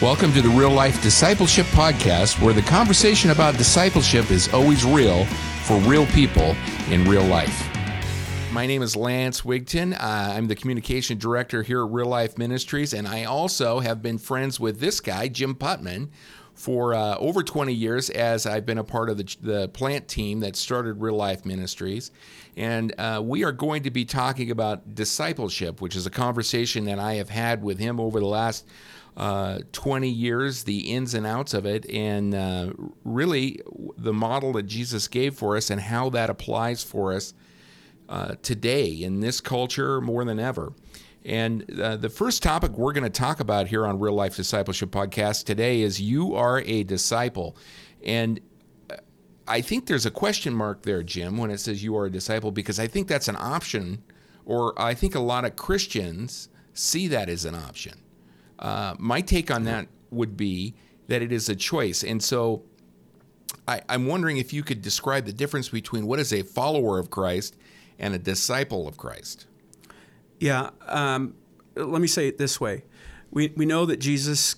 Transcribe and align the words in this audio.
Welcome 0.00 0.32
to 0.34 0.42
the 0.42 0.48
Real 0.48 0.70
Life 0.70 1.02
Discipleship 1.02 1.66
Podcast, 1.66 2.40
where 2.40 2.54
the 2.54 2.62
conversation 2.62 3.30
about 3.30 3.56
discipleship 3.56 4.30
is 4.30 4.46
always 4.54 4.84
real 4.84 5.24
for 5.64 5.76
real 5.78 6.06
people 6.06 6.54
in 6.88 7.04
real 7.04 7.24
life. 7.24 7.68
My 8.52 8.64
name 8.64 8.80
is 8.80 8.94
Lance 8.94 9.40
Wigton. 9.40 9.94
Uh, 9.94 10.34
I'm 10.36 10.46
the 10.46 10.54
communication 10.54 11.18
director 11.18 11.64
here 11.64 11.84
at 11.84 11.90
Real 11.90 12.06
Life 12.06 12.38
Ministries, 12.38 12.94
and 12.94 13.08
I 13.08 13.24
also 13.24 13.80
have 13.80 14.00
been 14.00 14.18
friends 14.18 14.60
with 14.60 14.78
this 14.78 15.00
guy, 15.00 15.26
Jim 15.26 15.56
Putman, 15.56 16.10
for 16.54 16.94
uh, 16.94 17.16
over 17.18 17.42
20 17.42 17.72
years 17.72 18.08
as 18.08 18.46
I've 18.46 18.64
been 18.64 18.78
a 18.78 18.84
part 18.84 19.10
of 19.10 19.16
the, 19.16 19.36
the 19.40 19.68
plant 19.68 20.06
team 20.06 20.38
that 20.40 20.54
started 20.54 21.00
Real 21.00 21.16
Life 21.16 21.44
Ministries. 21.44 22.12
And 22.56 22.94
uh, 22.98 23.20
we 23.24 23.42
are 23.42 23.52
going 23.52 23.82
to 23.82 23.90
be 23.90 24.04
talking 24.04 24.52
about 24.52 24.94
discipleship, 24.94 25.80
which 25.80 25.96
is 25.96 26.06
a 26.06 26.10
conversation 26.10 26.84
that 26.84 27.00
I 27.00 27.14
have 27.14 27.30
had 27.30 27.64
with 27.64 27.80
him 27.80 27.98
over 27.98 28.20
the 28.20 28.26
last 28.26 28.64
uh, 29.18 29.58
20 29.72 30.08
years, 30.08 30.62
the 30.62 30.92
ins 30.92 31.12
and 31.12 31.26
outs 31.26 31.52
of 31.52 31.66
it, 31.66 31.84
and 31.90 32.34
uh, 32.36 32.70
really 33.04 33.60
the 33.96 34.12
model 34.12 34.52
that 34.52 34.62
Jesus 34.62 35.08
gave 35.08 35.34
for 35.34 35.56
us 35.56 35.70
and 35.70 35.80
how 35.80 36.08
that 36.10 36.30
applies 36.30 36.84
for 36.84 37.12
us 37.12 37.34
uh, 38.08 38.36
today 38.42 38.86
in 38.86 39.18
this 39.18 39.40
culture 39.40 40.00
more 40.00 40.24
than 40.24 40.38
ever. 40.38 40.72
And 41.24 41.68
uh, 41.80 41.96
the 41.96 42.08
first 42.08 42.44
topic 42.44 42.78
we're 42.78 42.92
going 42.92 43.02
to 43.02 43.10
talk 43.10 43.40
about 43.40 43.66
here 43.66 43.84
on 43.84 43.98
Real 43.98 44.14
Life 44.14 44.36
Discipleship 44.36 44.92
Podcast 44.92 45.44
today 45.44 45.82
is 45.82 46.00
You 46.00 46.36
Are 46.36 46.60
a 46.60 46.84
Disciple. 46.84 47.56
And 48.04 48.38
uh, 48.88 48.98
I 49.48 49.62
think 49.62 49.86
there's 49.86 50.06
a 50.06 50.12
question 50.12 50.54
mark 50.54 50.82
there, 50.82 51.02
Jim, 51.02 51.36
when 51.36 51.50
it 51.50 51.58
says 51.58 51.82
you 51.82 51.96
are 51.96 52.06
a 52.06 52.10
disciple, 52.10 52.52
because 52.52 52.78
I 52.78 52.86
think 52.86 53.08
that's 53.08 53.26
an 53.26 53.36
option, 53.36 54.04
or 54.44 54.80
I 54.80 54.94
think 54.94 55.16
a 55.16 55.20
lot 55.20 55.44
of 55.44 55.56
Christians 55.56 56.50
see 56.72 57.08
that 57.08 57.28
as 57.28 57.44
an 57.44 57.56
option. 57.56 58.00
Uh, 58.58 58.94
my 58.98 59.20
take 59.20 59.50
on 59.50 59.64
that 59.64 59.88
would 60.10 60.36
be 60.36 60.74
that 61.08 61.22
it 61.22 61.32
is 61.32 61.48
a 61.48 61.56
choice. 61.56 62.04
And 62.04 62.22
so 62.22 62.62
I, 63.66 63.82
I'm 63.88 64.06
wondering 64.06 64.38
if 64.38 64.52
you 64.52 64.62
could 64.62 64.82
describe 64.82 65.26
the 65.26 65.32
difference 65.32 65.68
between 65.68 66.06
what 66.06 66.18
is 66.18 66.32
a 66.32 66.42
follower 66.42 66.98
of 66.98 67.10
Christ 67.10 67.56
and 67.98 68.14
a 68.14 68.18
disciple 68.18 68.86
of 68.86 68.96
Christ. 68.96 69.46
Yeah. 70.40 70.70
Um, 70.86 71.34
let 71.74 72.00
me 72.00 72.08
say 72.08 72.28
it 72.28 72.38
this 72.38 72.60
way 72.60 72.84
we, 73.30 73.52
we 73.56 73.66
know 73.66 73.86
that 73.86 73.98
Jesus 73.98 74.56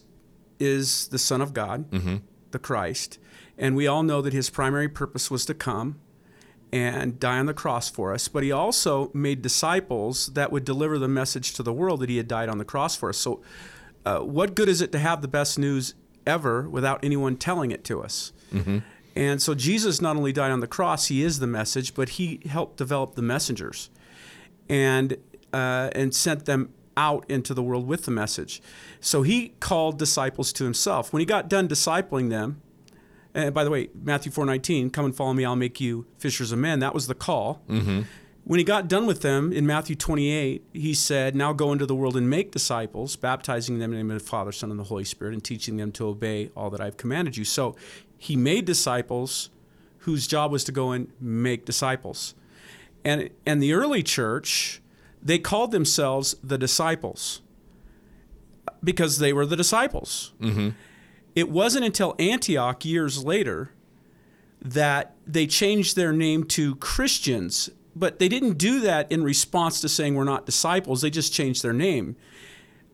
is 0.59 1.09
the 1.09 1.19
Son 1.19 1.41
of 1.41 1.53
God, 1.53 1.91
mm-hmm. 1.91 2.17
the 2.51 2.59
Christ, 2.59 3.19
and 3.59 3.75
we 3.75 3.87
all 3.87 4.03
know 4.03 4.23
that 4.23 4.33
his 4.33 4.51
primary 4.51 4.89
purpose 4.89 5.31
was 5.31 5.45
to 5.47 5.55
come 5.55 5.99
and 6.73 7.19
die 7.19 7.39
on 7.39 7.47
the 7.47 7.55
cross 7.55 7.91
for 7.91 8.15
us, 8.15 8.29
but 8.29 8.43
he 8.43 8.53
also 8.53 9.11
made 9.13 9.43
disciples 9.43 10.29
that 10.29 10.53
would 10.53 10.65
deliver 10.65 10.99
the 10.99 11.09
message 11.09 11.53
to 11.55 11.63
the 11.63 11.73
world 11.73 12.01
that 12.01 12.09
he 12.09 12.17
had 12.17 12.29
died 12.29 12.49
on 12.49 12.59
the 12.59 12.65
cross 12.65 12.95
for 12.95 13.09
us. 13.09 13.19
So 13.19 13.43
uh, 14.05 14.19
what 14.21 14.55
good 14.55 14.69
is 14.69 14.81
it 14.81 14.93
to 14.93 14.99
have 14.99 15.23
the 15.23 15.29
best 15.29 15.59
news 15.59 15.95
ever 16.27 16.69
without 16.69 17.05
anyone 17.05 17.37
telling 17.37 17.71
it 17.71 17.85
to 17.85 18.03
us? 18.03 18.33
Mm-hmm. 18.53 18.79
And 19.17 19.43
so 19.43 19.55
Jesus 19.55 20.01
not 20.01 20.17
only 20.17 20.33
died 20.33 20.51
on 20.51 20.61
the 20.61 20.67
cross, 20.67 21.07
he 21.07 21.23
is 21.23 21.41
the 21.41 21.47
message, 21.47 21.95
but 21.95 22.11
he 22.11 22.41
helped 22.49 22.77
develop 22.77 23.17
the 23.17 23.23
messengers 23.23 23.91
and, 24.69 25.17
uh, 25.53 25.91
and 25.93 26.15
sent 26.15 26.47
them 26.47 26.73
out 26.97 27.29
into 27.29 27.55
the 27.55 27.63
world 27.63 27.87
with 27.87 28.05
the 28.05 28.11
message. 28.11 28.63
So 29.01 29.23
he 29.23 29.55
called 29.61 29.99
disciples 29.99 30.53
to 30.55 30.65
himself. 30.65 31.13
When 31.13 31.21
he 31.21 31.27
got 31.27 31.49
done 31.49 31.69
discipling 31.69 32.31
them, 32.31 32.61
and 33.35 33.55
by 33.55 33.65
the 33.65 33.71
way, 33.71 33.91
Matthew 33.95 34.33
4:19, 34.33 34.91
come 34.91 35.05
and 35.05 35.15
follow 35.15 35.33
me, 35.33 35.45
I'll 35.45 35.57
make 35.57 35.81
you 35.81 36.07
fishers 36.19 36.53
of 36.53 36.59
men. 36.59 36.81
That 36.81 36.95
was 36.95 37.07
the 37.07 37.15
call. 37.15 37.63
Mm-hmm. 37.69 38.03
When 38.51 38.59
he 38.59 38.65
got 38.65 38.89
done 38.89 39.07
with 39.07 39.21
them 39.21 39.53
in 39.53 39.65
Matthew 39.65 39.95
28, 39.95 40.65
he 40.73 40.93
said, 40.93 41.37
Now 41.37 41.53
go 41.53 41.71
into 41.71 41.87
the 41.87 41.95
world 41.95 42.17
and 42.17 42.29
make 42.29 42.51
disciples, 42.51 43.15
baptizing 43.15 43.79
them 43.79 43.93
in 43.93 43.99
the 43.99 44.03
name 44.03 44.11
of 44.11 44.21
the 44.21 44.29
Father, 44.29 44.51
Son, 44.51 44.73
and 44.73 44.81
the 44.81 44.83
Holy 44.83 45.05
Spirit, 45.05 45.35
and 45.35 45.45
teaching 45.45 45.77
them 45.77 45.93
to 45.93 46.09
obey 46.09 46.51
all 46.57 46.69
that 46.71 46.81
I've 46.81 46.97
commanded 46.97 47.37
you. 47.37 47.45
So 47.45 47.77
he 48.19 48.35
made 48.35 48.65
disciples 48.65 49.51
whose 49.99 50.27
job 50.27 50.51
was 50.51 50.65
to 50.65 50.73
go 50.73 50.91
and 50.91 51.13
make 51.21 51.65
disciples. 51.65 52.35
And, 53.05 53.31
and 53.47 53.63
the 53.63 53.73
early 53.73 54.03
church, 54.03 54.83
they 55.23 55.39
called 55.39 55.71
themselves 55.71 56.35
the 56.43 56.59
disciples 56.59 57.43
because 58.83 59.19
they 59.19 59.33
were 59.33 59.47
the 59.47 59.55
disciples. 59.55 60.33
Mm-hmm. 60.41 60.71
It 61.37 61.51
wasn't 61.51 61.85
until 61.85 62.17
Antioch 62.19 62.85
years 62.85 63.25
later 63.25 63.71
that 64.61 65.15
they 65.25 65.47
changed 65.47 65.95
their 65.95 66.13
name 66.13 66.43
to 66.43 66.75
Christians 66.75 67.71
but 67.95 68.19
they 68.19 68.29
didn't 68.29 68.59
do 68.59 68.81
that 68.81 69.11
in 69.11 69.23
response 69.23 69.81
to 69.81 69.89
saying 69.89 70.15
we're 70.15 70.25
not 70.25 70.47
disciples. 70.47 71.03
They 71.03 71.11
just 71.11 71.33
changed 71.33 71.63
their 71.63 71.73
name 71.73 72.17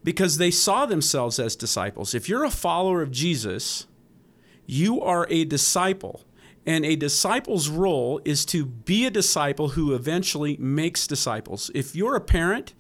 because 0.03 0.39
they 0.39 0.51
saw 0.51 0.87
themselves 0.87 1.39
as 1.39 1.57
disciples. 1.57 2.15
If 2.15 2.29
you're 2.29 2.45
a 2.45 2.51
follower 2.51 3.03
of 3.03 3.11
Jesus, 3.11 3.87
you 4.67 5.01
are 5.01 5.27
a 5.31 5.45
disciple. 5.45 6.23
And 6.65 6.85
a 6.85 6.97
disciple's 6.97 7.69
role 7.69 8.21
is 8.25 8.45
to 8.47 8.67
be 8.67 9.07
a 9.07 9.11
disciple 9.11 9.71
who 9.71 9.95
eventually 9.95 10.57
makes 10.57 11.07
disciples. 11.07 11.71
If 11.75 11.95
you're 11.95 12.17
a 12.17 12.21
parent, 12.21 12.75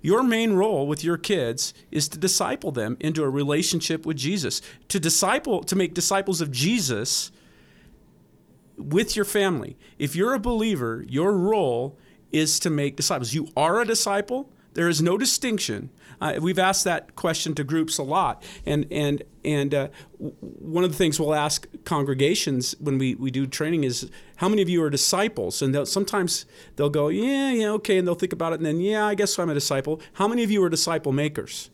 your 0.00 0.22
main 0.22 0.52
role 0.52 0.86
with 0.86 1.02
your 1.02 1.16
kids 1.16 1.74
is 1.90 2.08
to 2.08 2.18
disciple 2.18 2.72
them 2.72 2.96
into 3.00 3.22
a 3.22 3.30
relationship 3.30 4.04
with 4.04 4.16
Jesus. 4.16 4.60
To 4.88 5.00
disciple 5.00 5.62
to 5.64 5.76
make 5.76 5.94
disciples 5.94 6.40
of 6.40 6.52
Jesus 6.52 7.32
with 8.76 9.16
your 9.16 9.24
family. 9.24 9.76
If 9.98 10.16
you're 10.16 10.34
a 10.34 10.38
believer, 10.38 11.04
your 11.08 11.32
role 11.32 11.98
is 12.30 12.58
to 12.60 12.70
make 12.70 12.96
disciples. 12.96 13.34
You 13.34 13.48
are 13.56 13.80
a 13.80 13.84
disciple. 13.84 14.50
There 14.74 14.88
is 14.88 15.02
no 15.02 15.18
distinction. 15.18 15.90
Uh, 16.20 16.38
we've 16.40 16.58
asked 16.58 16.84
that 16.84 17.14
question 17.14 17.54
to 17.54 17.64
groups 17.64 17.98
a 17.98 18.02
lot, 18.02 18.42
and 18.64 18.86
and 18.90 19.22
and 19.44 19.74
uh, 19.74 19.88
one 20.18 20.84
of 20.84 20.90
the 20.90 20.96
things 20.96 21.18
we'll 21.18 21.34
ask 21.34 21.66
congregations 21.84 22.76
when 22.78 22.96
we, 22.96 23.16
we 23.16 23.30
do 23.30 23.46
training 23.46 23.84
is 23.84 24.08
how 24.36 24.48
many 24.48 24.62
of 24.62 24.68
you 24.68 24.82
are 24.84 24.88
disciples? 24.88 25.60
And 25.60 25.74
they'll, 25.74 25.84
sometimes 25.84 26.46
they'll 26.76 26.90
go, 26.90 27.08
yeah, 27.08 27.50
yeah, 27.50 27.70
okay, 27.70 27.98
and 27.98 28.06
they'll 28.06 28.14
think 28.14 28.32
about 28.32 28.52
it, 28.52 28.60
and 28.60 28.66
then 28.66 28.80
yeah, 28.80 29.04
I 29.04 29.14
guess 29.14 29.36
I'm 29.38 29.50
a 29.50 29.54
disciple. 29.54 30.00
How 30.14 30.28
many 30.28 30.44
of 30.44 30.50
you 30.50 30.62
are 30.62 30.68
disciple 30.68 31.12
makers? 31.12 31.70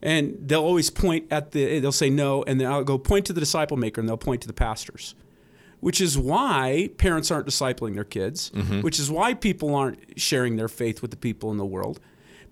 And 0.00 0.36
they'll 0.40 0.64
always 0.64 0.90
point 0.90 1.26
at 1.30 1.52
the, 1.52 1.78
they'll 1.80 1.92
say 1.92 2.10
no, 2.10 2.42
and 2.44 2.60
then 2.60 2.70
I'll 2.70 2.84
go 2.84 2.98
point 2.98 3.26
to 3.26 3.32
the 3.32 3.40
disciple 3.40 3.76
maker, 3.76 4.00
and 4.00 4.08
they'll 4.08 4.16
point 4.16 4.42
to 4.42 4.48
the 4.48 4.54
pastors 4.54 5.14
which 5.82 6.00
is 6.00 6.16
why 6.16 6.88
parents 6.96 7.28
aren't 7.28 7.44
discipling 7.44 7.94
their 7.94 8.04
kids, 8.04 8.50
mm-hmm. 8.50 8.82
which 8.82 9.00
is 9.00 9.10
why 9.10 9.34
people 9.34 9.74
aren't 9.74 9.98
sharing 10.16 10.54
their 10.54 10.68
faith 10.68 11.02
with 11.02 11.10
the 11.10 11.16
people 11.16 11.50
in 11.50 11.56
the 11.56 11.66
world, 11.66 11.98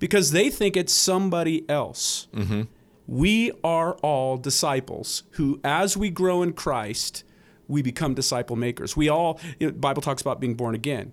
because 0.00 0.32
they 0.32 0.50
think 0.50 0.76
it's 0.76 0.92
somebody 0.92 1.64
else. 1.68 2.26
Mm-hmm. 2.34 2.62
We 3.06 3.52
are 3.62 3.92
all 4.02 4.36
disciples 4.36 5.22
who, 5.32 5.60
as 5.62 5.96
we 5.96 6.10
grow 6.10 6.42
in 6.42 6.54
Christ, 6.54 7.22
we 7.68 7.82
become 7.82 8.14
disciple 8.14 8.56
makers. 8.56 8.96
We 8.96 9.08
all, 9.08 9.38
the 9.60 9.70
Bible 9.70 10.02
talks 10.02 10.20
about 10.20 10.40
being 10.40 10.54
born 10.54 10.74
again. 10.74 11.12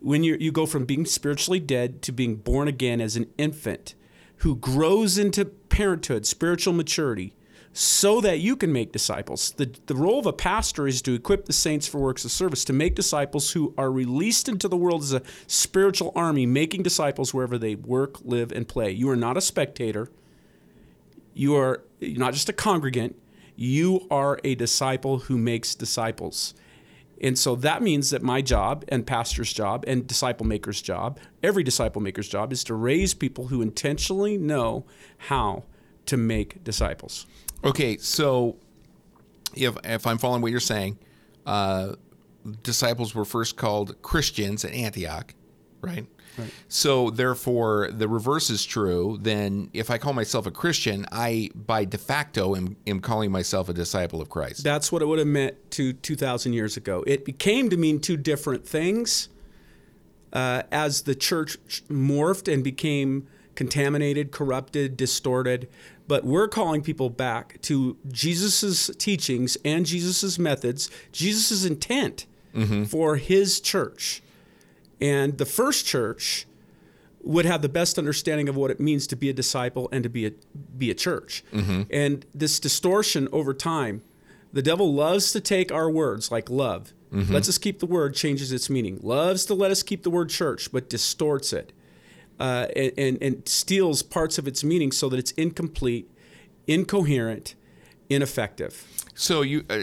When 0.00 0.24
you 0.24 0.38
you 0.40 0.52
go 0.52 0.64
from 0.64 0.86
being 0.86 1.04
spiritually 1.04 1.60
dead 1.60 2.00
to 2.02 2.10
being 2.10 2.36
born 2.36 2.68
again 2.68 3.02
as 3.02 3.16
an 3.16 3.26
infant 3.36 3.94
who 4.36 4.56
grows 4.56 5.18
into 5.18 5.44
parenthood, 5.44 6.24
spiritual 6.24 6.72
maturity, 6.72 7.34
so 7.72 8.20
that 8.20 8.40
you 8.40 8.56
can 8.56 8.72
make 8.72 8.92
disciples. 8.92 9.52
The, 9.52 9.72
the 9.86 9.94
role 9.94 10.18
of 10.18 10.26
a 10.26 10.32
pastor 10.32 10.88
is 10.88 11.00
to 11.02 11.14
equip 11.14 11.46
the 11.46 11.52
saints 11.52 11.86
for 11.86 11.98
works 11.98 12.24
of 12.24 12.32
service, 12.32 12.64
to 12.64 12.72
make 12.72 12.94
disciples 12.94 13.52
who 13.52 13.74
are 13.78 13.92
released 13.92 14.48
into 14.48 14.66
the 14.66 14.76
world 14.76 15.02
as 15.02 15.12
a 15.12 15.22
spiritual 15.46 16.12
army, 16.16 16.46
making 16.46 16.82
disciples 16.82 17.32
wherever 17.32 17.58
they 17.58 17.76
work, 17.76 18.18
live, 18.24 18.50
and 18.50 18.66
play. 18.66 18.90
You 18.90 19.08
are 19.10 19.16
not 19.16 19.36
a 19.36 19.40
spectator. 19.40 20.10
You 21.32 21.54
are 21.54 21.84
not 22.00 22.32
just 22.32 22.48
a 22.48 22.52
congregant. 22.52 23.16
You 23.54 24.06
are 24.10 24.40
a 24.42 24.56
disciple 24.56 25.18
who 25.18 25.38
makes 25.38 25.74
disciples. 25.74 26.54
And 27.22 27.38
so 27.38 27.54
that 27.56 27.82
means 27.82 28.10
that 28.10 28.22
my 28.22 28.40
job 28.40 28.84
and 28.88 29.06
pastor's 29.06 29.52
job 29.52 29.84
and 29.86 30.06
disciple 30.06 30.46
maker's 30.46 30.80
job, 30.80 31.20
every 31.42 31.62
disciple 31.62 32.00
maker's 32.00 32.28
job, 32.28 32.52
is 32.52 32.64
to 32.64 32.74
raise 32.74 33.14
people 33.14 33.48
who 33.48 33.60
intentionally 33.60 34.38
know 34.38 34.86
how 35.18 35.64
to 36.06 36.16
make 36.16 36.64
disciples. 36.64 37.26
Okay, 37.64 37.96
so 37.98 38.56
if 39.54 39.76
if 39.84 40.06
I'm 40.06 40.18
following 40.18 40.42
what 40.42 40.50
you're 40.50 40.60
saying, 40.60 40.98
uh, 41.46 41.94
disciples 42.62 43.14
were 43.14 43.24
first 43.24 43.56
called 43.56 44.00
Christians 44.02 44.64
at 44.64 44.72
Antioch, 44.72 45.34
right? 45.80 46.06
Right. 46.38 46.50
So 46.68 47.10
therefore, 47.10 47.90
the 47.92 48.08
reverse 48.08 48.50
is 48.50 48.64
true. 48.64 49.18
Then, 49.20 49.68
if 49.72 49.90
I 49.90 49.98
call 49.98 50.12
myself 50.12 50.46
a 50.46 50.50
Christian, 50.50 51.04
I 51.12 51.50
by 51.54 51.84
de 51.84 51.98
facto 51.98 52.56
am, 52.56 52.76
am 52.86 53.00
calling 53.00 53.30
myself 53.30 53.68
a 53.68 53.72
disciple 53.72 54.22
of 54.22 54.30
Christ. 54.30 54.64
That's 54.64 54.92
what 54.92 55.02
it 55.02 55.06
would 55.06 55.18
have 55.18 55.28
meant 55.28 55.70
to 55.72 55.92
2,000 55.92 56.52
years 56.52 56.76
ago. 56.76 57.04
It 57.06 57.24
became 57.24 57.68
to 57.70 57.76
mean 57.76 58.00
two 58.00 58.16
different 58.16 58.66
things 58.66 59.28
uh, 60.32 60.62
as 60.70 61.02
the 61.02 61.14
church 61.14 61.58
morphed 61.88 62.52
and 62.52 62.62
became 62.62 63.26
contaminated, 63.54 64.30
corrupted, 64.32 64.96
distorted. 64.96 65.68
But 66.08 66.24
we're 66.24 66.48
calling 66.48 66.82
people 66.82 67.10
back 67.10 67.60
to 67.62 67.96
Jesus' 68.10 68.90
teachings 68.98 69.56
and 69.64 69.86
Jesus' 69.86 70.38
methods, 70.38 70.90
Jesus' 71.12 71.64
intent 71.64 72.26
mm-hmm. 72.54 72.84
for 72.84 73.16
his 73.16 73.60
church. 73.60 74.22
And 75.00 75.38
the 75.38 75.46
first 75.46 75.86
church 75.86 76.46
would 77.22 77.44
have 77.44 77.62
the 77.62 77.68
best 77.68 77.98
understanding 77.98 78.48
of 78.48 78.56
what 78.56 78.70
it 78.70 78.80
means 78.80 79.06
to 79.06 79.14
be 79.14 79.28
a 79.28 79.32
disciple 79.32 79.88
and 79.92 80.02
to 80.02 80.08
be 80.08 80.26
a 80.26 80.32
be 80.76 80.90
a 80.90 80.94
church. 80.94 81.44
And 81.90 82.24
this 82.34 82.58
distortion 82.58 83.28
over 83.30 83.52
time, 83.54 84.02
the 84.52 84.62
devil 84.62 84.92
loves 84.92 85.30
to 85.32 85.40
take 85.40 85.70
our 85.70 85.90
words 85.90 86.30
like 86.32 86.48
love, 86.50 86.92
lets 87.30 87.48
us 87.48 87.58
keep 87.58 87.78
the 87.78 87.86
word, 87.86 88.14
changes 88.14 88.52
its 88.52 88.70
meaning. 88.70 88.98
Loves 89.02 89.44
to 89.46 89.54
let 89.54 89.70
us 89.70 89.82
keep 89.82 90.02
the 90.02 90.10
word 90.10 90.30
church, 90.30 90.72
but 90.72 90.88
distorts 90.88 91.52
it 91.52 91.72
uh, 92.40 92.66
and, 92.74 93.18
and 93.22 93.46
steals 93.46 94.02
parts 94.02 94.38
of 94.38 94.48
its 94.48 94.64
meaning 94.64 94.90
so 94.90 95.08
that 95.10 95.18
it's 95.18 95.32
incomplete, 95.32 96.10
incoherent, 96.66 97.54
ineffective. 98.08 98.86
So 99.14 99.42
you, 99.42 99.64
uh, 99.68 99.80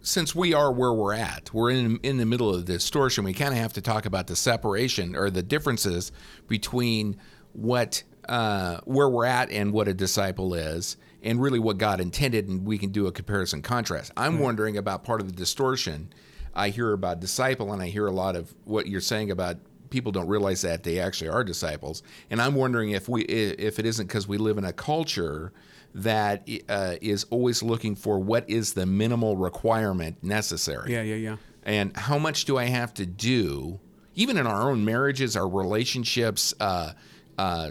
since 0.00 0.34
we 0.34 0.54
are 0.54 0.72
where 0.72 0.92
we're 0.92 1.12
at, 1.12 1.52
we're 1.52 1.70
in 1.70 1.98
in 2.02 2.16
the 2.16 2.24
middle 2.24 2.54
of 2.54 2.64
the 2.64 2.72
distortion. 2.72 3.24
We 3.24 3.34
kind 3.34 3.52
of 3.52 3.58
have 3.58 3.74
to 3.74 3.82
talk 3.82 4.06
about 4.06 4.26
the 4.26 4.36
separation 4.36 5.14
or 5.14 5.28
the 5.28 5.42
differences 5.42 6.10
between 6.48 7.18
what 7.52 8.02
uh, 8.28 8.78
where 8.84 9.08
we're 9.08 9.26
at 9.26 9.50
and 9.50 9.72
what 9.72 9.86
a 9.86 9.94
disciple 9.94 10.54
is, 10.54 10.96
and 11.22 11.40
really 11.42 11.58
what 11.58 11.76
God 11.76 12.00
intended. 12.00 12.48
And 12.48 12.64
we 12.66 12.78
can 12.78 12.90
do 12.90 13.06
a 13.06 13.12
comparison 13.12 13.60
contrast. 13.60 14.12
I'm 14.16 14.38
wondering 14.38 14.78
about 14.78 15.04
part 15.04 15.20
of 15.20 15.26
the 15.26 15.36
distortion. 15.36 16.10
I 16.54 16.70
hear 16.70 16.92
about 16.92 17.20
disciple, 17.20 17.72
and 17.72 17.82
I 17.82 17.88
hear 17.88 18.06
a 18.06 18.12
lot 18.12 18.34
of 18.34 18.54
what 18.64 18.86
you're 18.86 19.02
saying 19.02 19.30
about 19.30 19.58
people 19.90 20.12
don't 20.12 20.28
realize 20.28 20.62
that 20.62 20.82
they 20.82 20.98
actually 20.98 21.28
are 21.28 21.44
disciples. 21.44 22.02
And 22.30 22.40
I'm 22.40 22.54
wondering 22.54 22.90
if 22.90 23.08
we 23.08 23.22
if 23.22 23.78
it 23.78 23.86
isn't 23.86 24.06
because 24.06 24.28
we 24.28 24.38
live 24.38 24.58
in 24.58 24.64
a 24.64 24.72
culture 24.72 25.52
that 25.94 26.48
uh, 26.68 26.96
is 27.00 27.24
always 27.30 27.62
looking 27.62 27.94
for 27.94 28.18
what 28.18 28.48
is 28.48 28.74
the 28.74 28.86
minimal 28.86 29.36
requirement 29.36 30.22
necessary. 30.22 30.92
Yeah, 30.92 31.02
yeah, 31.02 31.14
yeah. 31.16 31.36
And 31.62 31.96
how 31.96 32.18
much 32.18 32.44
do 32.44 32.56
I 32.56 32.64
have 32.64 32.94
to 32.94 33.06
do, 33.06 33.80
even 34.14 34.36
in 34.36 34.46
our 34.46 34.70
own 34.70 34.84
marriages, 34.84 35.36
our 35.36 35.48
relationships, 35.48 36.54
uh, 36.60 36.92
uh, 37.36 37.70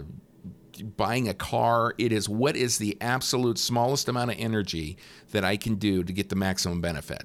buying 0.96 1.28
a 1.28 1.34
car? 1.34 1.94
It 1.98 2.12
is 2.12 2.28
what 2.28 2.56
is 2.56 2.78
the 2.78 2.96
absolute 3.00 3.58
smallest 3.58 4.08
amount 4.08 4.30
of 4.30 4.36
energy 4.38 4.98
that 5.30 5.44
I 5.44 5.56
can 5.56 5.76
do 5.76 6.04
to 6.04 6.12
get 6.12 6.28
the 6.28 6.36
maximum 6.36 6.80
benefit. 6.80 7.24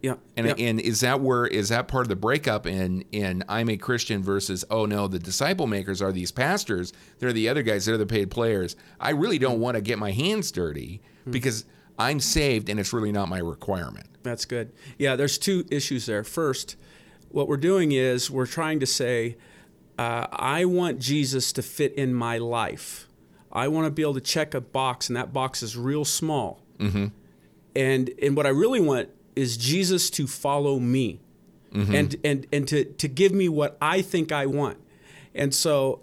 Yeah. 0.00 0.14
And, 0.36 0.46
yeah. 0.46 0.54
and 0.58 0.80
is 0.80 1.00
that 1.00 1.20
where 1.20 1.46
is 1.46 1.70
that 1.70 1.88
part 1.88 2.04
of 2.04 2.08
the 2.08 2.16
breakup 2.16 2.66
in 2.66 3.04
in 3.10 3.42
I'm 3.48 3.68
a 3.68 3.76
Christian 3.76 4.22
versus 4.22 4.64
oh 4.70 4.86
no 4.86 5.08
the 5.08 5.18
disciple 5.18 5.66
makers 5.66 6.00
are 6.00 6.12
these 6.12 6.30
pastors 6.30 6.92
they're 7.18 7.32
the 7.32 7.48
other 7.48 7.62
guys 7.62 7.84
they're 7.86 7.98
the 7.98 8.06
paid 8.06 8.30
players 8.30 8.76
I 9.00 9.10
really 9.10 9.38
don't 9.38 9.58
want 9.58 9.74
to 9.74 9.80
get 9.80 9.98
my 9.98 10.12
hands 10.12 10.52
dirty 10.52 11.00
because 11.28 11.64
I'm 11.98 12.20
saved 12.20 12.68
and 12.68 12.78
it's 12.78 12.92
really 12.92 13.10
not 13.10 13.28
my 13.28 13.38
requirement 13.40 14.06
That's 14.22 14.44
good. 14.44 14.72
Yeah, 14.98 15.16
there's 15.16 15.38
two 15.38 15.64
issues 15.70 16.06
there. 16.06 16.22
First, 16.22 16.76
what 17.30 17.48
we're 17.48 17.56
doing 17.56 17.92
is 17.92 18.30
we're 18.30 18.46
trying 18.46 18.80
to 18.80 18.86
say, 18.86 19.36
uh, 19.98 20.26
I 20.30 20.64
want 20.64 20.98
Jesus 20.98 21.52
to 21.54 21.62
fit 21.62 21.94
in 21.94 22.14
my 22.14 22.38
life. 22.38 23.08
I 23.50 23.68
want 23.68 23.86
to 23.86 23.90
be 23.90 24.02
able 24.02 24.14
to 24.14 24.20
check 24.20 24.54
a 24.54 24.60
box, 24.60 25.08
and 25.08 25.16
that 25.16 25.32
box 25.32 25.62
is 25.62 25.76
real 25.76 26.04
small. 26.04 26.62
Mm-hmm. 26.78 27.06
And 27.74 28.10
and 28.22 28.36
what 28.36 28.46
I 28.46 28.50
really 28.50 28.80
want 28.80 29.08
is 29.38 29.56
Jesus 29.56 30.10
to 30.10 30.26
follow 30.26 30.78
me, 30.78 31.20
and 31.94 32.16
and 32.24 32.46
and 32.52 32.66
to 32.68 32.84
to 32.84 33.08
give 33.08 33.32
me 33.32 33.48
what 33.48 33.76
I 33.80 34.02
think 34.02 34.32
I 34.32 34.46
want. 34.46 34.78
And 35.34 35.54
so, 35.54 36.00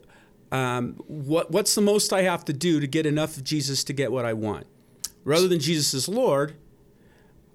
um, 0.52 0.94
what 1.08 1.52
what's 1.52 1.76
the 1.76 1.82
most 1.82 2.14
I 2.14 2.22
have 2.22 2.46
to 2.46 2.54
do 2.54 2.80
to 2.80 2.88
get 2.88 3.06
enough 3.06 3.38
of 3.38 3.44
Jesus 3.44 3.84
to 3.86 3.94
get 3.94 4.12
what 4.12 4.26
I 4.26 4.34
want? 4.34 4.66
Rather 5.24 5.48
than 5.48 5.60
Jesus 5.60 5.94
is 5.94 6.08
Lord, 6.08 6.56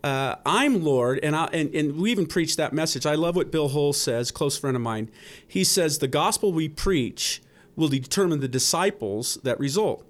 uh, 0.03 0.37
I'm 0.45 0.83
Lord, 0.83 1.21
and, 1.23 1.37
I, 1.37 1.45
and 1.53 1.75
and 1.75 1.97
we 1.97 2.11
even 2.11 2.27
preach 2.27 2.57
that 2.57 2.73
message. 2.73 3.07
I 3.07 3.15
love 3.15 3.37
what 3.37 3.51
Bill 3.51 3.69
Hull 3.69 3.93
says, 3.93 4.31
close 4.31 4.59
friend 4.59 4.77
of 4.77 4.83
mine. 4.83 5.11
He 5.47 5.65
says 5.65 5.99
the 5.99 6.09
gospel 6.09 6.53
we 6.53 6.69
preach 6.69 7.43
will 7.77 7.89
determine 7.89 8.41
the 8.41 8.49
disciples 8.49 9.39
that 9.43 9.59
result. 9.59 10.05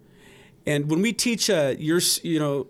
And 0.67 0.91
when 0.91 1.01
we 1.01 1.13
teach, 1.13 1.49
uh, 1.49 1.75
your, 1.79 2.01
you 2.23 2.39
know, 2.39 2.67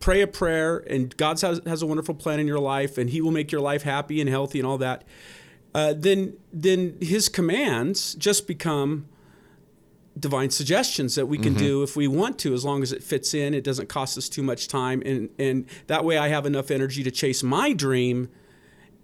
pray 0.00 0.20
a 0.20 0.26
prayer, 0.26 0.78
and 0.78 1.16
God 1.16 1.40
has, 1.40 1.60
has 1.64 1.80
a 1.80 1.86
wonderful 1.86 2.14
plan 2.14 2.40
in 2.40 2.46
your 2.46 2.58
life, 2.58 2.98
and 2.98 3.08
He 3.10 3.20
will 3.20 3.30
make 3.30 3.52
your 3.52 3.60
life 3.60 3.82
happy 3.82 4.20
and 4.20 4.28
healthy 4.28 4.58
and 4.58 4.66
all 4.66 4.78
that. 4.78 5.04
Uh, 5.74 5.94
then 5.96 6.34
then 6.52 6.96
His 7.00 7.28
commands 7.28 8.14
just 8.14 8.46
become 8.46 9.06
divine 10.18 10.48
suggestions 10.50 11.16
that 11.16 11.26
we 11.26 11.36
can 11.36 11.54
do 11.54 11.82
if 11.82 11.96
we 11.96 12.06
want 12.06 12.38
to, 12.38 12.54
as 12.54 12.64
long 12.64 12.82
as 12.84 12.92
it 12.92 13.02
fits 13.02 13.34
in. 13.34 13.52
It 13.54 13.64
doesn't 13.64 13.88
cost 13.88 14.16
us 14.16 14.28
too 14.28 14.42
much 14.42 14.68
time, 14.68 15.02
and 15.04 15.28
and 15.38 15.66
that 15.86 16.04
way 16.04 16.18
I 16.18 16.28
have 16.28 16.46
enough 16.46 16.70
energy 16.70 17.02
to 17.02 17.10
chase 17.10 17.42
my 17.42 17.72
dream, 17.72 18.28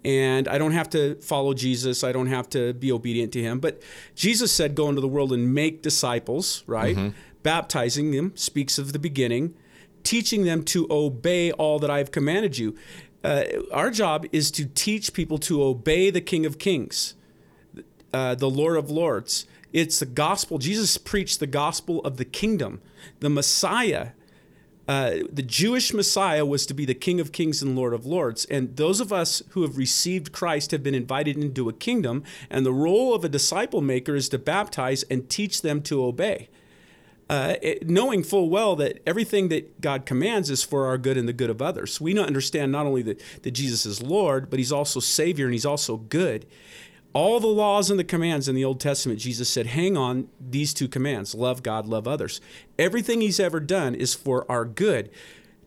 and 0.05 0.47
I 0.47 0.59
don't 0.59 0.73
have 0.73 0.89
to 0.91 1.17
follow 1.17 1.55
Jesus. 1.55 2.05
I 2.05 2.13
don't 2.13 2.29
have 2.29 2.49
to 2.51 2.73
be 2.75 2.93
obedient 2.93 3.33
to 3.33 3.43
Him. 3.43 3.59
But 3.61 3.83
Jesus 4.15 4.53
said, 4.53 4.75
"Go 4.77 4.89
into 4.89 5.01
the 5.01 5.09
world 5.09 5.33
and 5.33 5.53
make 5.53 5.83
disciples." 5.83 6.63
Right, 6.67 6.97
baptizing 7.43 8.11
them 8.11 8.33
speaks 8.35 8.79
of 8.79 8.93
the 8.93 8.99
beginning, 8.99 9.55
teaching 10.03 10.45
them 10.45 10.63
to 10.65 10.87
obey 10.91 11.53
all 11.53 11.79
that 11.79 11.91
I 11.91 11.99
have 11.99 12.11
commanded 12.11 12.59
you. 12.59 12.77
Uh, 13.23 13.45
our 13.73 13.91
job 13.91 14.27
is 14.33 14.51
to 14.53 14.65
teach 14.67 15.13
people 15.13 15.39
to 15.39 15.63
obey 15.63 16.11
the 16.11 16.21
King 16.21 16.47
of 16.47 16.59
Kings 16.59 17.15
uh, 18.13 18.35
the 18.35 18.51
Lord 18.51 18.77
of 18.77 18.91
Lords. 18.91 19.47
It's 19.73 20.01
the 20.01 20.07
gospel. 20.07 20.59
Jesus 20.59 20.99
preached 20.99 21.41
the 21.41 21.47
gospel 21.47 22.01
of 22.01 22.17
the 22.17 22.25
kingdom. 22.25 22.81
The 23.21 23.31
Messiah, 23.31 24.09
uh, 24.89 25.19
the 25.31 25.43
Jewish 25.43 25.95
Messiah, 25.95 26.45
was 26.45 26.67
to 26.67 26.75
be 26.75 26.85
the 26.85 26.95
King 26.95 27.21
of 27.21 27.31
Kings 27.31 27.63
and 27.63 27.77
Lord 27.77 27.95
of 27.95 28.05
Lords. 28.05 28.45
And 28.47 28.77
those 28.77 29.01
of 29.01 29.13
us 29.13 29.43
who 29.51 29.63
have 29.63 29.79
received 29.79 30.33
Christ 30.33 30.73
have 30.73 30.83
been 30.83 30.95
invited 30.95 31.37
into 31.37 31.69
a 31.69 31.73
kingdom. 31.73 32.25
And 32.49 32.67
the 32.67 32.73
role 32.73 33.15
of 33.15 33.25
a 33.25 33.29
disciple 33.29 33.81
maker 33.81 34.17
is 34.17 34.29
to 34.31 34.39
baptize 34.39 35.05
and 35.05 35.29
teach 35.29 35.63
them 35.63 35.83
to 35.83 36.05
obey. 36.05 36.49
Uh, 37.31 37.55
it- 37.63 37.89
knowing 37.89 38.25
full 38.25 38.51
well 38.51 38.75
that 38.75 38.99
everything 39.07 39.51
that 39.51 39.81
God 39.81 40.05
commands 40.05 40.51
is 40.51 40.65
for 40.65 40.87
our 40.87 40.99
good 40.99 41.17
and 41.17 41.29
the 41.29 41.33
good 41.33 41.49
of 41.49 41.63
others. 41.63 42.01
We 42.01 42.19
understand 42.19 42.73
not 42.73 42.87
only 42.87 43.03
that, 43.03 43.23
that 43.43 43.53
Jesus 43.53 43.87
is 43.87 44.03
Lord, 44.03 44.51
but 44.51 44.59
He's 44.59 44.73
also 44.73 44.99
Savior 44.99 45.45
and 45.45 45.55
He's 45.55 45.65
also 45.65 45.97
good. 45.97 46.45
All 47.13 47.39
the 47.39 47.47
laws 47.47 47.89
and 47.89 48.01
the 48.01 48.05
commands 48.05 48.49
in 48.49 48.57
the 48.57 48.65
Old 48.65 48.81
Testament, 48.81 49.21
Jesus 49.21 49.49
said, 49.49 49.67
hang 49.69 49.97
on 49.97 50.27
these 50.41 50.75
two 50.75 50.89
commands 50.89 51.33
love 51.33 51.63
God, 51.63 51.87
love 51.87 52.09
others. 52.09 52.41
Everything 52.81 53.21
He's 53.21 53.39
ever 53.39 53.61
done 53.61 53.95
is 53.95 54.13
for 54.13 54.45
our 54.51 54.65
good. 54.65 55.09